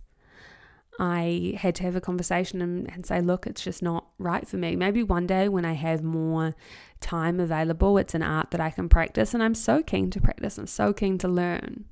I 1.00 1.56
had 1.58 1.75
to 1.75 1.84
have 1.84 1.96
a 1.96 2.01
conversation 2.01 2.62
and, 2.62 2.92
and, 2.92 3.06
say, 3.06 3.22
look, 3.22 3.48
it's 3.48 3.63
just 3.63 3.82
not 3.82 4.08
right 4.20 4.48
for 4.48 4.58
me. 4.58 4.75
Maybe 4.75 5.01
one 5.01 5.25
day 5.25 5.50
when 5.50 5.66
I 5.66 5.74
have 5.74 6.04
more 6.04 6.54
time 7.00 7.40
available, 7.40 7.98
it's 7.98 8.13
an 8.13 8.22
art 8.22 8.51
that 8.51 8.62
I 8.62 8.70
can 8.70 8.88
practice. 8.88 9.34
And 9.34 9.42
I'm 9.42 9.56
so 9.56 9.82
keen 9.82 10.12
to 10.12 10.22
practice, 10.22 10.58
I'm 10.58 10.68
so 10.68 10.94
keen 10.94 11.18
to 11.20 11.28
learn, 11.28 11.86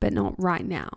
but 0.00 0.12
not 0.12 0.34
right 0.38 0.66
now. 0.66 0.88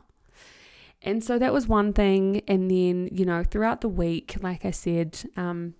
And 1.01 1.23
so 1.23 1.39
that 1.39 1.53
was 1.53 1.67
one 1.67 1.93
thing. 1.93 2.41
And 2.47 2.69
then, 2.69 3.09
you 3.11 3.25
know, 3.25 3.43
throughout 3.43 3.81
the 3.81 3.89
week, 3.89 4.35
like 4.41 4.65
I 4.65 4.71
said, 4.71 5.23
um, 5.35 5.73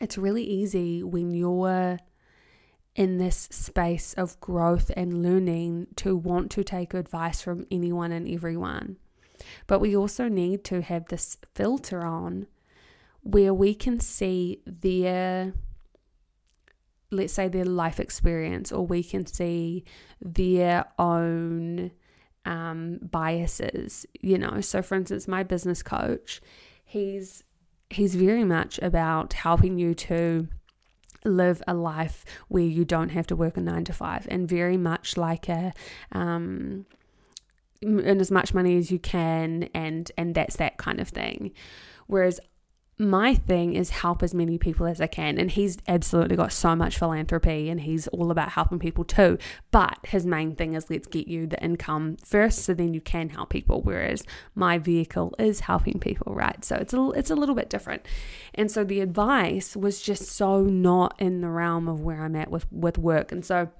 it's 0.00 0.16
really 0.16 0.44
easy 0.44 1.02
when 1.02 1.32
you're 1.32 1.98
in 2.94 3.18
this 3.18 3.48
space 3.50 4.12
of 4.14 4.38
growth 4.40 4.90
and 4.96 5.22
learning 5.22 5.86
to 5.96 6.14
want 6.14 6.50
to 6.52 6.62
take 6.62 6.94
advice 6.94 7.40
from 7.40 7.66
anyone 7.70 8.12
and 8.12 8.28
everyone. 8.28 8.98
But 9.66 9.80
we 9.80 9.96
also 9.96 10.28
need 10.28 10.62
to 10.64 10.82
have 10.82 11.06
this 11.06 11.38
filter 11.54 12.04
on 12.04 12.46
where 13.22 13.54
we 13.54 13.74
can 13.74 13.98
see 13.98 14.60
their, 14.66 15.54
let's 17.10 17.32
say, 17.32 17.48
their 17.48 17.64
life 17.64 17.98
experience, 17.98 18.70
or 18.70 18.86
we 18.86 19.02
can 19.02 19.26
see 19.26 19.84
their 20.20 20.84
own 20.98 21.92
um, 22.44 22.98
biases, 23.02 24.06
you 24.20 24.38
know. 24.38 24.60
So, 24.60 24.82
for 24.82 24.94
instance, 24.94 25.28
my 25.28 25.42
business 25.42 25.82
coach, 25.82 26.40
he's 26.84 27.44
he's 27.90 28.14
very 28.14 28.44
much 28.44 28.78
about 28.80 29.34
helping 29.34 29.78
you 29.78 29.94
to 29.94 30.48
live 31.24 31.62
a 31.68 31.74
life 31.74 32.24
where 32.48 32.62
you 32.62 32.84
don't 32.84 33.10
have 33.10 33.26
to 33.28 33.36
work 33.36 33.56
a 33.56 33.60
nine 33.60 33.84
to 33.84 33.92
five 33.92 34.26
and 34.30 34.48
very 34.48 34.76
much 34.76 35.16
like 35.16 35.48
a 35.48 35.72
um, 36.12 36.84
earn 37.84 38.20
as 38.20 38.30
much 38.30 38.54
money 38.54 38.76
as 38.76 38.90
you 38.90 38.98
can 38.98 39.68
and 39.74 40.10
and 40.16 40.34
that's 40.34 40.56
that 40.56 40.76
kind 40.78 41.00
of 41.00 41.08
thing 41.08 41.52
whereas 42.06 42.40
my 43.02 43.34
thing 43.34 43.74
is 43.74 43.90
help 43.90 44.22
as 44.22 44.32
many 44.32 44.58
people 44.58 44.86
as 44.86 45.00
I 45.00 45.06
can. 45.06 45.38
And 45.38 45.50
he's 45.50 45.78
absolutely 45.88 46.36
got 46.36 46.52
so 46.52 46.76
much 46.76 46.98
philanthropy 46.98 47.68
and 47.68 47.80
he's 47.80 48.08
all 48.08 48.30
about 48.30 48.50
helping 48.50 48.78
people 48.78 49.04
too. 49.04 49.38
But 49.70 49.98
his 50.04 50.24
main 50.24 50.54
thing 50.54 50.74
is 50.74 50.88
let's 50.88 51.06
get 51.06 51.28
you 51.28 51.46
the 51.46 51.62
income 51.62 52.16
first 52.24 52.60
so 52.60 52.74
then 52.74 52.94
you 52.94 53.00
can 53.00 53.30
help 53.30 53.50
people. 53.50 53.82
Whereas 53.82 54.24
my 54.54 54.78
vehicle 54.78 55.34
is 55.38 55.60
helping 55.60 55.98
people, 55.98 56.34
right? 56.34 56.64
So 56.64 56.76
it's 56.76 56.94
a, 56.94 57.10
it's 57.10 57.30
a 57.30 57.36
little 57.36 57.54
bit 57.54 57.68
different. 57.68 58.06
And 58.54 58.70
so 58.70 58.84
the 58.84 59.00
advice 59.00 59.76
was 59.76 60.00
just 60.00 60.24
so 60.24 60.62
not 60.62 61.14
in 61.18 61.40
the 61.40 61.48
realm 61.48 61.88
of 61.88 62.00
where 62.00 62.22
I'm 62.22 62.36
at 62.36 62.50
with, 62.50 62.70
with 62.70 62.98
work. 62.98 63.32
And 63.32 63.44
so 63.44 63.70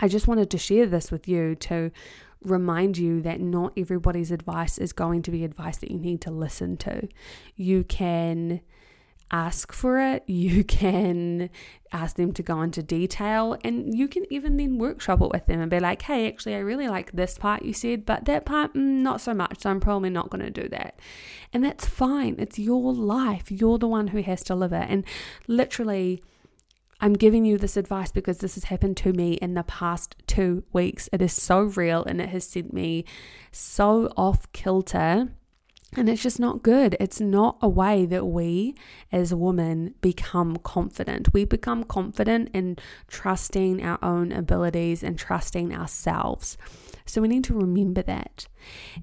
I 0.00 0.08
just 0.08 0.26
wanted 0.26 0.50
to 0.50 0.58
share 0.58 0.86
this 0.86 1.10
with 1.10 1.28
you 1.28 1.54
to 1.56 1.90
remind 2.42 2.98
you 2.98 3.20
that 3.22 3.40
not 3.40 3.72
everybody's 3.76 4.30
advice 4.30 4.78
is 4.78 4.92
going 4.92 5.22
to 5.22 5.30
be 5.30 5.44
advice 5.44 5.76
that 5.78 5.90
you 5.90 5.98
need 5.98 6.20
to 6.22 6.30
listen 6.30 6.76
to. 6.78 7.08
You 7.56 7.84
can 7.84 8.60
ask 9.30 9.72
for 9.72 10.00
it, 10.00 10.24
you 10.26 10.64
can 10.64 11.50
ask 11.92 12.16
them 12.16 12.32
to 12.32 12.42
go 12.42 12.62
into 12.62 12.82
detail, 12.82 13.56
and 13.64 13.96
you 13.96 14.08
can 14.08 14.24
even 14.30 14.56
then 14.56 14.78
workshop 14.78 15.20
it 15.20 15.30
with 15.30 15.46
them 15.46 15.60
and 15.60 15.70
be 15.70 15.80
like, 15.80 16.02
hey, 16.02 16.28
actually, 16.28 16.54
I 16.54 16.60
really 16.60 16.88
like 16.88 17.12
this 17.12 17.38
part 17.38 17.64
you 17.64 17.72
said, 17.72 18.06
but 18.06 18.24
that 18.26 18.44
part, 18.44 18.74
mm, 18.74 19.02
not 19.02 19.20
so 19.20 19.34
much. 19.34 19.62
So 19.62 19.70
I'm 19.70 19.80
probably 19.80 20.10
not 20.10 20.30
going 20.30 20.44
to 20.44 20.50
do 20.50 20.68
that. 20.68 20.98
And 21.52 21.64
that's 21.64 21.86
fine. 21.86 22.36
It's 22.38 22.58
your 22.58 22.92
life. 22.92 23.50
You're 23.50 23.78
the 23.78 23.88
one 23.88 24.08
who 24.08 24.22
has 24.22 24.42
to 24.44 24.54
live 24.54 24.72
it. 24.72 24.86
And 24.88 25.04
literally, 25.46 26.22
I'm 27.00 27.14
giving 27.14 27.44
you 27.44 27.56
this 27.56 27.76
advice 27.76 28.12
because 28.12 28.38
this 28.38 28.54
has 28.54 28.64
happened 28.64 28.96
to 28.98 29.12
me 29.12 29.34
in 29.34 29.54
the 29.54 29.62
past 29.62 30.16
two 30.26 30.64
weeks. 30.72 31.08
It 31.12 31.22
is 31.22 31.32
so 31.32 31.62
real 31.62 32.04
and 32.04 32.20
it 32.20 32.28
has 32.28 32.44
sent 32.44 32.72
me 32.72 33.04
so 33.52 34.12
off 34.16 34.50
kilter. 34.52 35.28
And 35.96 36.08
it's 36.08 36.22
just 36.22 36.38
not 36.38 36.62
good. 36.62 36.96
It's 37.00 37.20
not 37.20 37.56
a 37.60 37.68
way 37.68 38.06
that 38.06 38.26
we 38.26 38.76
as 39.10 39.34
women 39.34 39.94
become 40.00 40.56
confident. 40.58 41.32
We 41.32 41.44
become 41.44 41.82
confident 41.82 42.50
in 42.54 42.76
trusting 43.08 43.82
our 43.82 43.98
own 44.00 44.30
abilities 44.30 45.02
and 45.02 45.18
trusting 45.18 45.74
ourselves. 45.74 46.56
So 47.06 47.20
we 47.20 47.26
need 47.26 47.42
to 47.44 47.54
remember 47.54 48.02
that. 48.02 48.46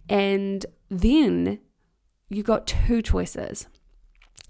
And 0.08 0.66
then 0.90 1.60
you 2.30 2.42
got 2.42 2.68
two 2.68 3.02
choices 3.02 3.68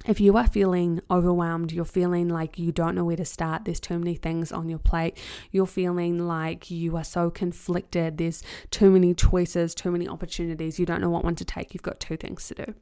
if 0.05 0.19
you 0.21 0.37
are 0.37 0.47
feeling 0.47 1.01
overwhelmed, 1.09 1.71
you're 1.71 1.83
feeling 1.85 2.29
like 2.29 2.57
you 2.57 2.71
don't 2.71 2.95
know 2.95 3.03
where 3.03 3.17
to 3.17 3.25
start, 3.25 3.65
there's 3.65 3.79
too 3.79 3.97
many 3.97 4.15
things 4.15 4.51
on 4.51 4.69
your 4.69 4.79
plate, 4.79 5.17
you're 5.51 5.65
feeling 5.65 6.27
like 6.27 6.69
you 6.69 6.95
are 6.95 7.03
so 7.03 7.29
conflicted, 7.29 8.17
there's 8.17 8.43
too 8.71 8.91
many 8.91 9.13
choices, 9.13 9.73
too 9.75 9.91
many 9.91 10.07
opportunities, 10.07 10.79
you 10.79 10.85
don't 10.85 11.01
know 11.01 11.09
what 11.09 11.23
one 11.23 11.35
to 11.35 11.45
take, 11.45 11.73
you've 11.73 11.83
got 11.83 11.99
two 11.99 12.15
things 12.15 12.47
to 12.47 12.55
do. 12.55 12.73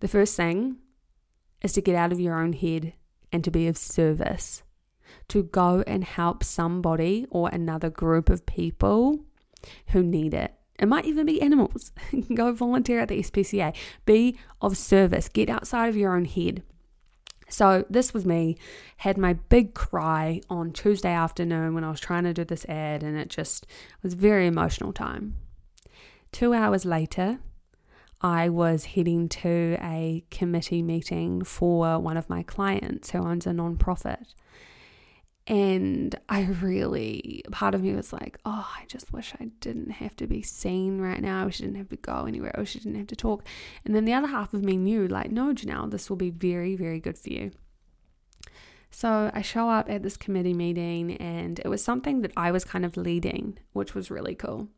The 0.00 0.08
first 0.08 0.36
thing 0.36 0.76
is 1.62 1.72
to 1.74 1.80
get 1.80 1.94
out 1.94 2.12
of 2.12 2.20
your 2.20 2.38
own 2.40 2.52
head 2.52 2.94
and 3.32 3.44
to 3.44 3.50
be 3.50 3.68
of 3.68 3.78
service, 3.78 4.62
to 5.28 5.44
go 5.44 5.84
and 5.86 6.04
help 6.04 6.42
somebody 6.42 7.26
or 7.30 7.48
another 7.48 7.90
group 7.90 8.28
of 8.28 8.44
people 8.44 9.20
who 9.88 10.02
need 10.02 10.34
it. 10.34 10.54
It 10.80 10.88
might 10.88 11.04
even 11.04 11.26
be 11.26 11.40
animals. 11.42 11.92
Go 12.34 12.52
volunteer 12.52 13.00
at 13.00 13.08
the 13.08 13.20
SPCA. 13.20 13.76
Be 14.06 14.38
of 14.62 14.76
service. 14.76 15.28
Get 15.28 15.50
outside 15.50 15.88
of 15.88 15.96
your 15.96 16.16
own 16.16 16.24
head. 16.24 16.62
So, 17.50 17.84
this 17.90 18.14
was 18.14 18.24
me, 18.24 18.56
had 18.98 19.18
my 19.18 19.32
big 19.32 19.74
cry 19.74 20.40
on 20.48 20.72
Tuesday 20.72 21.12
afternoon 21.12 21.74
when 21.74 21.82
I 21.82 21.90
was 21.90 21.98
trying 21.98 22.22
to 22.22 22.32
do 22.32 22.44
this 22.44 22.64
ad, 22.66 23.02
and 23.02 23.18
it 23.18 23.28
just 23.28 23.66
was 24.04 24.14
very 24.14 24.46
emotional 24.46 24.92
time. 24.92 25.34
Two 26.30 26.54
hours 26.54 26.84
later, 26.84 27.40
I 28.20 28.48
was 28.48 28.84
heading 28.84 29.28
to 29.30 29.76
a 29.82 30.24
committee 30.30 30.80
meeting 30.80 31.42
for 31.42 31.98
one 31.98 32.16
of 32.16 32.30
my 32.30 32.44
clients 32.44 33.10
who 33.10 33.18
owns 33.18 33.48
a 33.48 33.50
nonprofit. 33.50 34.34
And 35.50 36.14
I 36.28 36.42
really, 36.44 37.42
part 37.50 37.74
of 37.74 37.82
me 37.82 37.92
was 37.92 38.12
like, 38.12 38.38
oh, 38.44 38.70
I 38.78 38.84
just 38.86 39.12
wish 39.12 39.34
I 39.40 39.46
didn't 39.58 39.90
have 39.90 40.14
to 40.18 40.28
be 40.28 40.42
seen 40.42 41.00
right 41.00 41.20
now. 41.20 41.44
I 41.44 41.50
didn't 41.50 41.74
have 41.74 41.88
to 41.88 41.96
go 41.96 42.26
anywhere. 42.26 42.54
Wish 42.56 42.76
I 42.76 42.78
didn't 42.78 42.98
have 42.98 43.08
to 43.08 43.16
talk. 43.16 43.44
And 43.84 43.92
then 43.92 44.04
the 44.04 44.12
other 44.12 44.28
half 44.28 44.54
of 44.54 44.62
me 44.62 44.76
knew, 44.76 45.08
like, 45.08 45.32
no, 45.32 45.52
Johnelle, 45.52 45.90
this 45.90 46.08
will 46.08 46.16
be 46.16 46.30
very, 46.30 46.76
very 46.76 47.00
good 47.00 47.18
for 47.18 47.30
you. 47.30 47.50
So 48.92 49.32
I 49.34 49.42
show 49.42 49.68
up 49.68 49.90
at 49.90 50.04
this 50.04 50.16
committee 50.16 50.54
meeting, 50.54 51.16
and 51.16 51.58
it 51.58 51.66
was 51.66 51.82
something 51.82 52.20
that 52.20 52.32
I 52.36 52.52
was 52.52 52.64
kind 52.64 52.84
of 52.84 52.96
leading, 52.96 53.58
which 53.72 53.92
was 53.92 54.08
really 54.08 54.36
cool. 54.36 54.68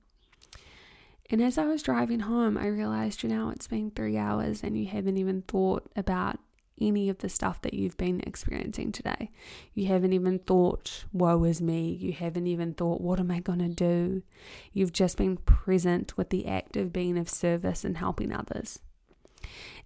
And 1.29 1.43
as 1.43 1.59
I 1.59 1.67
was 1.67 1.83
driving 1.83 2.21
home, 2.21 2.57
I 2.57 2.69
realized, 2.69 3.23
you 3.23 3.29
know, 3.29 3.50
it's 3.50 3.69
been 3.69 3.91
three 3.91 4.17
hours 4.17 4.62
and 4.62 4.79
you 4.79 4.87
haven't 4.87 5.19
even 5.19 5.43
thought 5.43 5.91
about 5.97 6.38
any 6.83 7.09
of 7.09 7.19
the 7.19 7.29
stuff 7.29 7.62
that 7.62 7.75
you've 7.75 7.97
been 7.97 8.21
experiencing 8.27 8.93
today. 8.93 9.31
You 9.75 9.87
haven't 9.87 10.12
even 10.12 10.39
thought, 10.41 11.05
woe 11.12 11.45
is 11.45 11.62
me. 11.62 11.91
You 11.91 12.12
haven't 12.12 12.47
even 12.47 12.75
thought, 12.75 13.01
what 13.01 13.21
am 13.21 13.31
I 13.31 13.41
going 13.41 13.61
to 13.61 13.69
do? 13.69 14.23
You've 14.73 14.93
just 14.93 15.17
been 15.17 15.37
present 15.39 16.17
with 16.17 16.31
the 16.31 16.47
act 16.47 16.77
of 16.77 16.93
being 16.93 17.17
of 17.17 17.29
service 17.29 17.85
and 17.85 17.99
helping 17.99 18.33
others. 18.33 18.81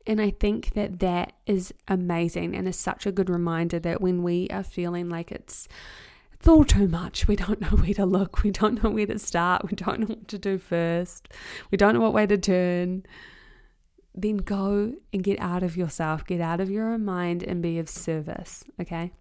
And 0.07 0.21
I 0.21 0.31
think 0.31 0.75
that 0.75 1.01
that 1.01 1.33
is 1.47 1.75
amazing 1.89 2.55
and 2.55 2.69
is 2.69 2.79
such 2.79 3.07
a 3.07 3.13
good 3.13 3.29
reminder 3.29 3.79
that 3.81 4.01
when 4.01 4.23
we 4.23 4.49
are 4.51 4.63
feeling 4.63 5.09
like 5.09 5.33
it's 5.33 5.69
it's 6.33 6.49
all 6.49 6.65
too 6.65 6.87
much. 6.87 7.27
We 7.27 7.35
don't 7.35 7.61
know 7.63 7.77
where 7.77 7.95
to 7.95 8.07
look. 8.07 8.43
We 8.43 8.51
don't 8.51 8.83
know 8.83 8.91
where 8.91 9.07
to 9.07 9.19
start. 9.19 9.69
We 9.69 9.75
don't 9.75 10.01
know 10.01 10.07
what 10.07 10.29
to 10.29 10.39
do 10.39 10.59
first. 10.59 11.29
We 11.71 11.79
don't 11.79 11.95
know 11.95 12.01
what 12.01 12.13
way 12.13 12.27
to 12.27 12.39
turn 12.39 13.05
then 14.17 14.39
go 14.39 14.95
and 15.13 15.23
get 15.23 15.39
out 15.41 15.63
of 15.63 15.77
yourself, 15.77 16.25
get 16.25 16.41
out 16.41 16.61
of 16.61 16.71
your 16.71 16.93
own 16.93 17.05
mind 17.05 17.43
and 17.43 17.63
be 17.63 17.79
of 17.79 17.89
service, 17.89 18.65
okay? 18.81 19.13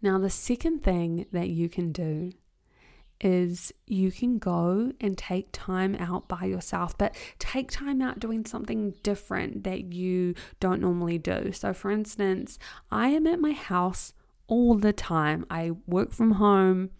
Now, 0.00 0.18
the 0.18 0.30
second 0.30 0.82
thing 0.82 1.26
that 1.32 1.48
you 1.48 1.68
can 1.68 1.90
do 1.90 2.32
is 3.20 3.72
you 3.86 4.12
can 4.12 4.38
go 4.38 4.92
and 5.00 5.16
take 5.16 5.48
time 5.50 5.94
out 5.96 6.28
by 6.28 6.44
yourself, 6.44 6.96
but 6.98 7.16
take 7.38 7.70
time 7.70 8.02
out 8.02 8.20
doing 8.20 8.44
something 8.44 8.94
different 9.02 9.64
that 9.64 9.92
you 9.94 10.34
don't 10.60 10.80
normally 10.80 11.18
do. 11.18 11.52
So, 11.52 11.72
for 11.72 11.90
instance, 11.90 12.58
I 12.90 13.08
am 13.08 13.26
at 13.26 13.40
my 13.40 13.52
house 13.52 14.12
all 14.46 14.74
the 14.74 14.92
time, 14.92 15.46
I 15.48 15.72
work 15.86 16.12
from 16.12 16.32
home 16.32 16.90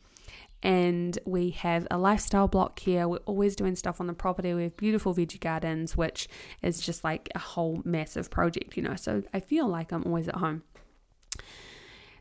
and 0.64 1.18
we 1.26 1.50
have 1.50 1.86
a 1.90 1.98
lifestyle 1.98 2.48
block 2.48 2.78
here. 2.78 3.06
We're 3.06 3.18
always 3.18 3.54
doing 3.54 3.76
stuff 3.76 4.00
on 4.00 4.06
the 4.06 4.14
property. 4.14 4.54
We 4.54 4.62
have 4.62 4.76
beautiful 4.78 5.14
veggie 5.14 5.38
gardens, 5.38 5.94
which 5.94 6.26
is 6.62 6.80
just 6.80 7.04
like 7.04 7.28
a 7.34 7.38
whole 7.38 7.82
massive 7.84 8.30
project, 8.30 8.74
you 8.74 8.82
know. 8.82 8.96
So 8.96 9.22
I 9.34 9.40
feel 9.40 9.68
like 9.68 9.92
I'm 9.92 10.02
always 10.04 10.26
at 10.26 10.36
home. 10.36 10.62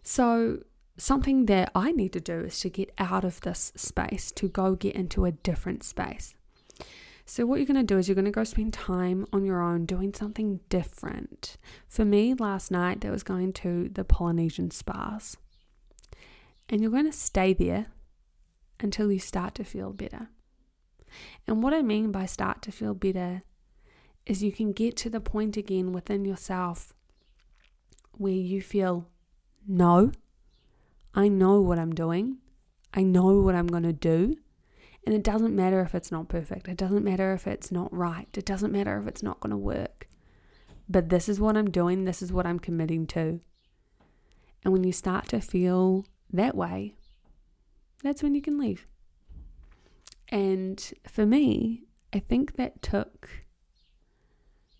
So 0.03 0.59
something 0.97 1.45
that 1.45 1.71
I 1.73 1.93
need 1.93 2.11
to 2.13 2.19
do 2.19 2.41
is 2.41 2.59
to 2.59 2.69
get 2.69 2.91
out 2.97 3.23
of 3.23 3.39
this 3.41 3.71
space, 3.77 4.29
to 4.33 4.49
go 4.49 4.75
get 4.75 4.93
into 4.93 5.23
a 5.23 5.31
different 5.31 5.83
space. 5.83 6.35
So, 7.25 7.45
what 7.45 7.55
you're 7.55 7.65
going 7.65 7.77
to 7.77 7.83
do 7.83 7.97
is 7.97 8.09
you're 8.09 8.15
going 8.15 8.25
to 8.25 8.31
go 8.31 8.43
spend 8.43 8.73
time 8.73 9.25
on 9.31 9.45
your 9.45 9.61
own 9.61 9.85
doing 9.85 10.13
something 10.13 10.59
different. 10.67 11.55
For 11.87 12.03
me, 12.03 12.33
last 12.33 12.69
night, 12.69 12.99
that 12.99 13.11
was 13.13 13.23
going 13.23 13.53
to 13.53 13.87
the 13.87 14.03
Polynesian 14.03 14.71
spas. 14.71 15.37
And 16.67 16.81
you're 16.81 16.91
going 16.91 17.09
to 17.09 17.17
stay 17.17 17.53
there 17.53 17.87
until 18.83 19.11
you 19.11 19.19
start 19.19 19.55
to 19.55 19.63
feel 19.63 19.91
better. 19.93 20.27
And 21.47 21.63
what 21.63 21.73
I 21.73 21.81
mean 21.81 22.11
by 22.11 22.25
start 22.25 22.61
to 22.63 22.71
feel 22.71 22.93
better 22.93 23.43
is 24.25 24.43
you 24.43 24.51
can 24.51 24.71
get 24.71 24.95
to 24.97 25.09
the 25.09 25.19
point 25.19 25.57
again 25.57 25.91
within 25.91 26.25
yourself 26.25 26.93
where 28.11 28.33
you 28.33 28.61
feel, 28.61 29.07
no, 29.67 30.11
I 31.13 31.27
know 31.27 31.61
what 31.61 31.79
I'm 31.79 31.93
doing, 31.93 32.37
I 32.93 33.03
know 33.03 33.39
what 33.39 33.55
I'm 33.55 33.67
going 33.67 33.83
to 33.83 33.93
do. 33.93 34.37
And 35.05 35.13
it 35.13 35.23
doesn't 35.23 35.55
matter 35.55 35.81
if 35.81 35.93
it's 35.93 36.11
not 36.11 36.29
perfect, 36.29 36.67
it 36.67 36.77
doesn't 36.77 37.03
matter 37.03 37.33
if 37.33 37.45
it's 37.47 37.71
not 37.71 37.93
right, 37.93 38.29
it 38.33 38.45
doesn't 38.45 38.71
matter 38.71 38.97
if 38.99 39.07
it's 39.07 39.23
not 39.23 39.39
going 39.39 39.51
to 39.51 39.57
work. 39.57 40.07
But 40.87 41.09
this 41.09 41.27
is 41.27 41.39
what 41.39 41.57
I'm 41.57 41.69
doing, 41.69 42.05
this 42.05 42.21
is 42.21 42.31
what 42.31 42.45
I'm 42.45 42.59
committing 42.59 43.05
to. 43.07 43.39
And 44.63 44.71
when 44.71 44.83
you 44.83 44.93
start 44.93 45.27
to 45.29 45.41
feel 45.41 46.05
that 46.31 46.55
way, 46.55 46.95
that's 48.03 48.21
when 48.21 48.35
you 48.35 48.41
can 48.41 48.57
leave. 48.57 48.87
And 50.29 50.93
for 51.07 51.25
me, 51.25 51.83
I 52.13 52.19
think 52.19 52.55
that 52.55 52.81
took 52.81 53.29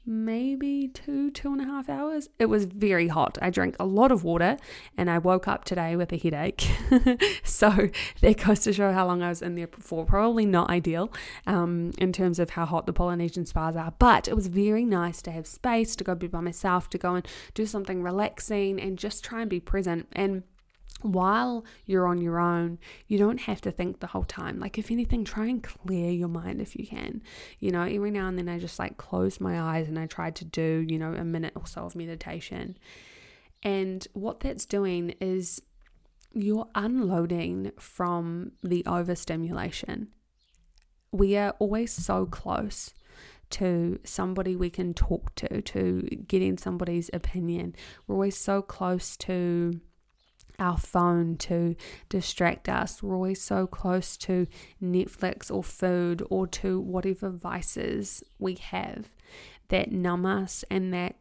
maybe 0.06 0.90
two, 0.90 1.32
two 1.32 1.52
and 1.54 1.62
a 1.62 1.66
half 1.66 1.90
hours. 1.90 2.30
It 2.38 2.48
was 2.48 2.66
very 2.66 3.08
hot. 3.08 3.38
I 3.42 3.50
drank 3.50 3.76
a 3.80 3.86
lot 3.86 4.12
of 4.12 4.24
water 4.24 4.58
and 4.98 5.10
I 5.10 5.18
woke 5.18 5.48
up 5.48 5.64
today 5.64 5.96
with 5.96 6.12
a 6.12 6.18
headache. 6.18 6.70
so 7.44 7.90
that 8.22 8.44
goes 8.44 8.60
to 8.62 8.74
show 8.74 8.92
how 8.92 9.08
long 9.08 9.22
I 9.22 9.30
was 9.30 9.42
in 9.42 9.56
there 9.56 9.68
before. 9.68 10.06
Probably 10.06 10.46
not 10.46 10.70
ideal 10.70 11.12
um, 11.48 11.92
in 11.98 12.12
terms 12.12 12.40
of 12.40 12.52
how 12.52 12.66
hot 12.66 12.86
the 12.86 12.94
Polynesian 12.94 13.46
spas 13.46 13.76
are, 13.76 13.94
but 13.98 14.28
it 14.28 14.36
was 14.36 14.48
very 14.48 14.84
nice 14.84 15.22
to 15.22 15.32
have 15.32 15.48
space 15.48 15.96
to 15.96 16.04
go 16.04 16.16
be 16.16 16.28
by 16.28 16.42
myself, 16.42 16.90
to 16.90 16.98
go 16.98 17.16
and 17.16 17.28
do 17.54 17.66
something 17.66 18.04
relaxing 18.04 18.82
and 18.82 18.98
just 19.00 19.24
try 19.24 19.42
and 19.42 19.50
be 19.50 19.60
present. 19.60 20.08
And 20.12 20.44
while 21.02 21.66
you're 21.86 22.08
on 22.08 22.22
your 22.22 22.40
own, 22.40 22.80
you 23.08 23.18
don't 23.18 23.42
have 23.42 23.62
to 23.62 23.72
think 23.72 24.00
the 24.00 24.08
whole 24.08 24.24
time. 24.24 24.60
Like, 24.60 24.78
if 24.78 24.90
anything, 24.90 25.26
try 25.26 25.48
and 25.48 25.62
clear 25.62 26.12
your 26.12 26.30
mind 26.30 26.62
if 26.62 26.76
you 26.76 26.88
can. 26.88 27.22
You 27.60 27.72
know, 27.72 27.84
every 27.84 28.12
now 28.12 28.28
and 28.28 28.38
then 28.38 28.48
I 28.48 28.60
just 28.60 28.80
like 28.80 28.98
close 28.98 29.40
my 29.40 29.60
eyes 29.60 29.88
and 29.88 30.00
I 30.00 30.06
try 30.06 30.32
to 30.32 30.46
do, 30.46 30.86
you 30.88 30.98
know, 30.98 31.14
a 31.14 31.26
minute 31.26 31.54
or 31.56 31.68
so 31.68 31.84
of 31.84 31.96
meditation. 31.96 32.78
And 33.62 34.08
what 34.14 34.40
that's 34.40 34.66
doing 34.66 35.16
is 35.20 35.62
you're 36.34 36.68
unloading 36.76 37.72
from 37.78 38.54
the 38.64 38.84
overstimulation. 38.86 40.10
We 41.12 41.38
are 41.38 41.52
always 41.60 41.92
so 41.92 42.26
close 42.26 42.94
to 43.52 44.00
somebody 44.04 44.56
we 44.56 44.70
can 44.70 44.94
talk 44.94 45.36
to, 45.36 45.62
to 45.62 46.02
getting 46.28 46.58
somebody's 46.58 47.10
opinion. 47.14 47.76
We're 48.08 48.16
always 48.16 48.38
so 48.38 48.64
close 48.64 49.16
to 49.18 49.80
our 50.64 50.78
phone 50.78 51.36
to 51.36 51.76
distract 52.08 52.70
us. 52.70 53.04
We're 53.04 53.16
always 53.16 53.42
so 53.42 53.68
close 53.68 54.16
to 54.18 54.48
Netflix 54.82 55.52
or 55.52 55.64
food 55.64 56.26
or 56.30 56.48
to 56.48 56.80
whatever 56.80 57.30
vices 57.30 58.24
we 58.40 58.56
have 58.56 59.10
that 59.68 59.92
numb 59.92 60.26
us 60.26 60.64
and 60.72 60.94
that 60.94 61.16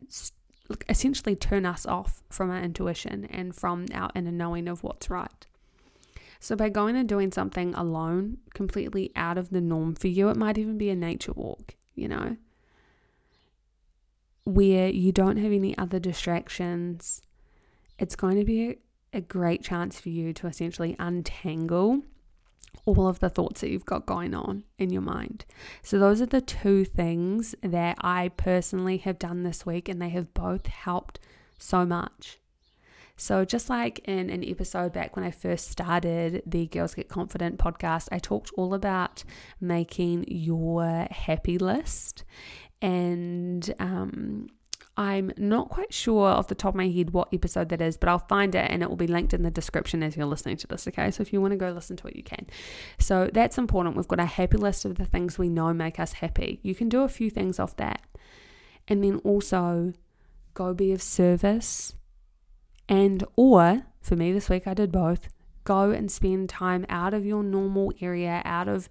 essentially 0.89 1.35
turn 1.35 1.67
us 1.67 1.85
off 1.85 2.23
from 2.31 2.51
our 2.51 2.61
intuition 2.61 3.27
and 3.27 3.55
from 3.55 3.87
our 3.93 4.11
inner 4.15 4.31
knowing 4.31 4.69
of 4.69 4.83
what's 4.83 5.11
right. 5.11 5.47
So, 6.39 6.57
by 6.57 6.69
going 6.71 6.97
and 6.97 7.09
doing 7.09 7.31
something 7.31 7.75
alone, 7.75 8.39
completely 8.53 9.13
out 9.15 9.39
of 9.39 9.51
the 9.51 9.61
norm 9.61 9.95
for 9.95 10.09
you, 10.09 10.29
it 10.29 10.37
might 10.37 10.59
even 10.59 10.77
be 10.77 10.91
a 10.91 10.97
nature 10.97 11.33
walk, 11.33 11.75
you 11.95 12.09
know, 12.09 12.37
where 14.45 14.89
you 14.89 15.13
don't 15.13 15.37
have 15.37 15.53
any 15.53 15.77
other 15.79 16.01
distractions. 16.01 17.23
It's 17.97 18.17
going 18.17 18.39
to 18.39 18.45
be 18.45 18.79
a 19.13 19.21
great 19.21 19.63
chance 19.63 20.01
for 20.01 20.09
you 20.09 20.33
to 20.35 20.47
essentially 20.47 20.97
untangle 20.99 22.03
all 22.85 23.07
of 23.07 23.21
the 23.21 23.29
thoughts 23.29 23.61
that 23.61 23.71
you've 23.71 23.85
got 23.85 24.07
going 24.07 24.35
on 24.35 24.65
in 24.79 24.91
your 24.91 25.03
mind. 25.03 25.45
So, 25.83 25.99
those 25.99 26.21
are 26.21 26.27
the 26.27 26.41
two 26.41 26.85
things 26.85 27.55
that 27.63 27.97
I 28.01 28.31
personally 28.37 28.99
have 28.99 29.19
done 29.19 29.43
this 29.43 29.65
week, 29.65 29.89
and 29.89 30.01
they 30.01 30.09
have 30.11 30.35
both 30.35 30.67
helped 30.67 31.21
so 31.59 31.85
much. 31.85 32.39
So, 33.17 33.45
just 33.45 33.71
like 33.71 34.01
in 34.01 34.31
an 34.31 34.45
episode 34.45 34.93
back 34.93 35.15
when 35.15 35.25
I 35.25 35.31
first 35.31 35.71
started 35.71 36.43
the 36.47 36.67
Girls 36.67 36.95
Get 36.95 37.09
Confident 37.09 37.59
podcast, 37.59 38.09
I 38.11 38.19
talked 38.19 38.51
all 38.57 38.75
about 38.75 39.23
making 39.61 40.25
your 40.29 41.07
happy 41.11 41.59
list 41.59 42.25
and 42.81 43.73
um, 43.79 44.49
I'm 44.97 45.33
not 45.39 45.71
quite 45.71 45.93
sure 45.93 46.27
off 46.27 46.49
the 46.49 46.55
top 46.55 46.75
of 46.75 46.77
my 46.77 46.89
head 46.89 47.11
what 47.11 47.29
episode 47.33 47.71
that 47.71 47.81
is, 47.81 47.97
but 47.97 48.11
I'll 48.11 48.19
find 48.19 48.55
it 48.55 48.71
and 48.71 48.83
it 48.83 48.91
will 48.91 48.97
be 48.97 49.07
linked 49.07 49.33
in 49.33 49.43
the 49.43 49.51
description 49.51 50.03
as 50.03 50.17
you're 50.17 50.27
listening 50.27 50.59
to 50.59 50.67
this. 50.67 50.87
Okay, 50.87 51.11
so 51.11 51.23
if 51.23 51.33
you 51.33 51.41
want 51.41 51.53
to 51.53 51.57
go 51.57 51.71
listen 51.71 51.97
to 51.97 52.09
it, 52.09 52.17
you 52.17 52.23
can. 52.23 52.47
So 52.99 53.31
that's 53.33 53.57
important. 53.57 53.97
We've 53.97 54.07
got 54.07 54.21
a 54.21 54.27
happy 54.27 54.59
list 54.59 54.85
of 54.85 54.97
the 54.97 55.07
things 55.07 55.39
we 55.39 55.49
know 55.49 55.73
make 55.73 55.99
us 55.99 56.15
happy. 56.15 56.61
You 56.63 56.75
can 56.75 56.91
do 56.91 57.03
a 57.03 57.09
few 57.09 57.31
things 57.31 57.59
off 57.59 57.77
that. 57.77 58.03
And 58.87 59.03
then 59.03 59.17
also 59.25 59.95
go 60.53 60.75
be 60.75 60.93
of 60.93 61.01
service 61.01 61.95
and 62.87 63.25
or 63.37 63.87
for 64.03 64.17
me 64.17 64.33
this 64.33 64.51
week 64.51 64.67
I 64.67 64.75
did 64.75 64.93
both. 64.93 65.29
Go 65.65 65.91
and 65.91 66.11
spend 66.11 66.51
time 66.51 66.85
out 66.91 67.15
of 67.15 67.25
your 67.25 67.43
normal 67.43 67.93
area, 68.01 68.43
out 68.45 68.69
of 68.69 68.91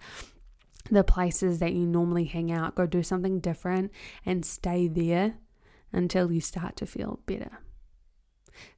the 0.90 1.04
places 1.04 1.60
that 1.60 1.74
you 1.74 1.86
normally 1.86 2.24
hang 2.24 2.52
out. 2.52 2.74
Go 2.74 2.88
do 2.88 3.04
something 3.04 3.40
different 3.40 3.92
and 4.26 4.44
stay 4.44 4.88
there 4.88 5.36
until 5.94 6.32
you 6.32 6.42
start 6.42 6.76
to 6.78 6.86
feel 6.86 7.20
better. 7.26 7.60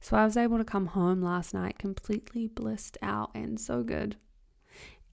So 0.00 0.16
I 0.16 0.24
was 0.24 0.36
able 0.36 0.58
to 0.58 0.64
come 0.64 0.86
home 0.86 1.22
last 1.22 1.54
night 1.54 1.78
completely 1.78 2.46
blissed 2.46 2.96
out 3.02 3.30
and 3.34 3.58
so 3.58 3.82
good. 3.82 4.16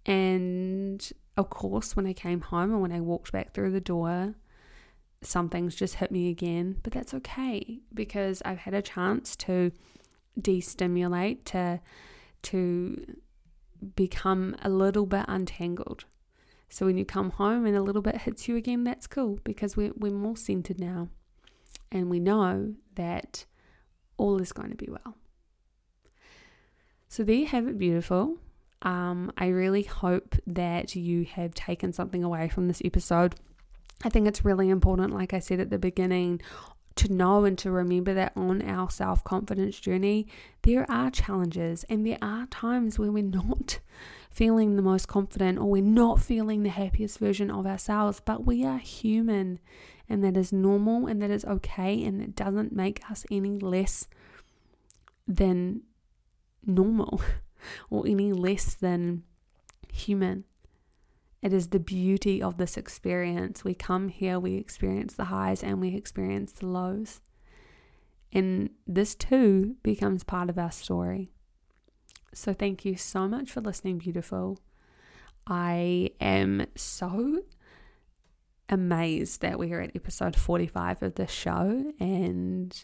And 0.06 1.12
of 1.38 1.50
course, 1.50 1.96
when 1.96 2.06
I 2.06 2.14
came 2.14 2.42
home 2.42 2.72
and 2.72 2.82
when 2.82 2.92
I 2.92 3.02
walked 3.02 3.32
back 3.32 3.54
through 3.54 3.72
the 3.72 3.82
door, 3.82 4.36
some 5.22 5.50
things 5.50 5.76
just 5.76 5.96
hit 5.96 6.12
me 6.12 6.30
again, 6.30 6.78
but 6.84 6.94
that's 6.94 7.14
okay 7.14 7.80
because 7.94 8.42
I've 8.44 8.60
had 8.60 8.74
a 8.74 8.82
chance 8.82 9.36
to 9.38 9.72
destimulate, 10.40 11.46
to 11.48 11.80
to 12.44 13.18
become 13.96 14.56
a 14.62 14.70
little 14.70 15.06
bit 15.06 15.26
untangled. 15.28 16.06
So 16.70 16.86
when 16.86 16.98
you 16.98 17.06
come 17.06 17.32
home 17.32 17.66
and 17.66 17.76
a 17.76 17.82
little 17.82 18.02
bit 18.02 18.22
hits 18.22 18.48
you 18.48 18.56
again, 18.56 18.84
that's 18.84 19.06
cool 19.06 19.40
because 19.44 19.76
we're, 19.76 19.92
we're 19.96 20.12
more 20.12 20.38
centered 20.38 20.80
now. 20.80 21.10
And 21.92 22.10
we 22.10 22.20
know 22.20 22.76
that 22.96 23.46
all 24.18 24.42
is 24.42 24.54
going 24.54 24.70
to 24.70 24.76
be 24.76 24.90
well. 24.90 25.16
So 27.10 27.24
there 27.24 27.36
you 27.36 27.48
have 27.48 27.68
it, 27.68 27.78
beautiful. 27.78 28.38
Um, 28.84 29.32
I 29.38 29.48
really 29.48 29.84
hope 29.84 30.36
that 30.48 30.96
you 30.96 31.26
have 31.26 31.54
taken 31.54 31.92
something 31.92 32.24
away 32.24 32.50
from 32.50 32.68
this 32.68 32.82
episode. 32.86 33.36
I 34.04 34.10
think 34.10 34.28
it's 34.28 34.46
really 34.46 34.70
important, 34.70 35.14
like 35.14 35.34
I 35.34 35.40
said 35.40 35.60
at 35.60 35.70
the 35.70 35.78
beginning, 35.78 36.42
to 36.96 37.12
know 37.12 37.46
and 37.46 37.58
to 37.60 37.72
remember 37.72 38.14
that 38.14 38.34
on 38.36 38.62
our 38.62 38.90
self 38.90 39.24
confidence 39.24 39.80
journey, 39.80 40.28
there 40.64 40.90
are 40.90 41.12
challenges 41.12 41.84
and 41.90 42.06
there 42.06 42.18
are 42.22 42.46
times 42.48 42.98
when 42.98 43.14
we're 43.14 43.24
not 43.24 43.80
feeling 44.32 44.76
the 44.76 44.82
most 44.82 45.08
confident 45.08 45.60
or 45.60 45.66
we're 45.66 45.82
not 45.84 46.22
feeling 46.22 46.64
the 46.64 46.70
happiest 46.70 47.20
version 47.20 47.52
of 47.52 47.66
ourselves, 47.66 48.22
but 48.24 48.46
we 48.46 48.66
are 48.66 48.78
human 48.78 49.60
and 50.12 50.24
that 50.26 50.36
is 50.36 50.52
normal 50.52 51.08
and 51.08 51.22
that 51.22 51.32
is 51.32 51.46
okay 51.46 52.04
and 52.04 52.22
it 52.22 52.36
doesn't 52.36 52.74
make 52.74 53.10
us 53.10 53.26
any 53.32 53.58
less 53.58 54.10
than 55.26 55.82
normal 56.66 57.22
or 57.90 58.06
any 58.06 58.34
less 58.34 58.74
than 58.74 59.24
human. 59.92 60.44
It 61.42 61.54
is 61.54 61.70
the 61.70 61.80
beauty 61.80 62.42
of 62.42 62.58
this 62.58 62.76
experience. 62.76 63.64
We 63.64 63.74
come 63.74 64.10
here, 64.10 64.38
we 64.38 64.56
experience 64.56 65.14
the 65.14 65.26
highs 65.26 65.64
and 65.64 65.80
we 65.80 65.96
experience 65.96 66.52
the 66.52 66.68
lows. 66.68 67.22
And 68.34 68.72
this 68.86 69.16
too 69.16 69.78
becomes 69.82 70.26
part 70.26 70.50
of 70.50 70.58
our 70.58 70.72
story. 70.72 71.32
So, 72.34 72.54
thank 72.54 72.86
you 72.86 72.96
so 72.96 73.28
much 73.28 73.52
for 73.52 73.60
listening, 73.60 73.98
beautiful. 73.98 74.60
I 75.48 76.12
am 76.22 76.66
so 76.76 77.44
amazed 78.72 79.42
that 79.42 79.60
we 79.60 79.74
are 79.74 79.82
at 79.82 79.96
episode 79.96 80.36
45 80.36 81.04
of 81.04 81.16
this 81.16 81.30
show 81.30 81.94
and 82.00 82.84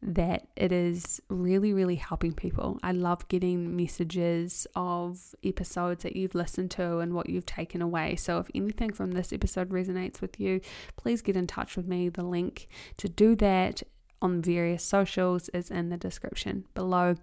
that 0.00 0.46
it 0.56 0.70
is 0.70 1.20
really, 1.28 1.72
really 1.72 1.96
helping 1.96 2.32
people. 2.32 2.78
I 2.82 2.92
love 2.92 3.26
getting 3.28 3.76
messages 3.76 4.66
of 4.76 5.34
episodes 5.42 6.04
that 6.04 6.14
you've 6.14 6.36
listened 6.36 6.70
to 6.72 6.98
and 6.98 7.12
what 7.12 7.28
you've 7.28 7.46
taken 7.46 7.82
away. 7.82 8.16
So, 8.16 8.38
if 8.38 8.48
anything 8.54 8.92
from 8.92 9.12
this 9.12 9.32
episode 9.32 9.70
resonates 9.70 10.20
with 10.20 10.38
you, 10.38 10.60
please 10.96 11.20
get 11.20 11.36
in 11.36 11.46
touch 11.46 11.76
with 11.76 11.86
me. 11.86 12.08
The 12.08 12.22
link 12.22 12.68
to 12.98 13.08
do 13.08 13.34
that 13.36 13.82
on 14.22 14.40
various 14.40 14.84
socials 14.84 15.48
is 15.50 15.70
in 15.70 15.88
the 15.88 15.96
description 15.96 16.64
below. 16.74 17.16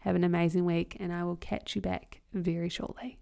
Have 0.00 0.16
an 0.16 0.24
amazing 0.24 0.64
week, 0.64 0.96
and 1.00 1.12
I 1.12 1.24
will 1.24 1.36
catch 1.36 1.74
you 1.74 1.82
back 1.82 2.20
very 2.32 2.68
shortly. 2.68 3.18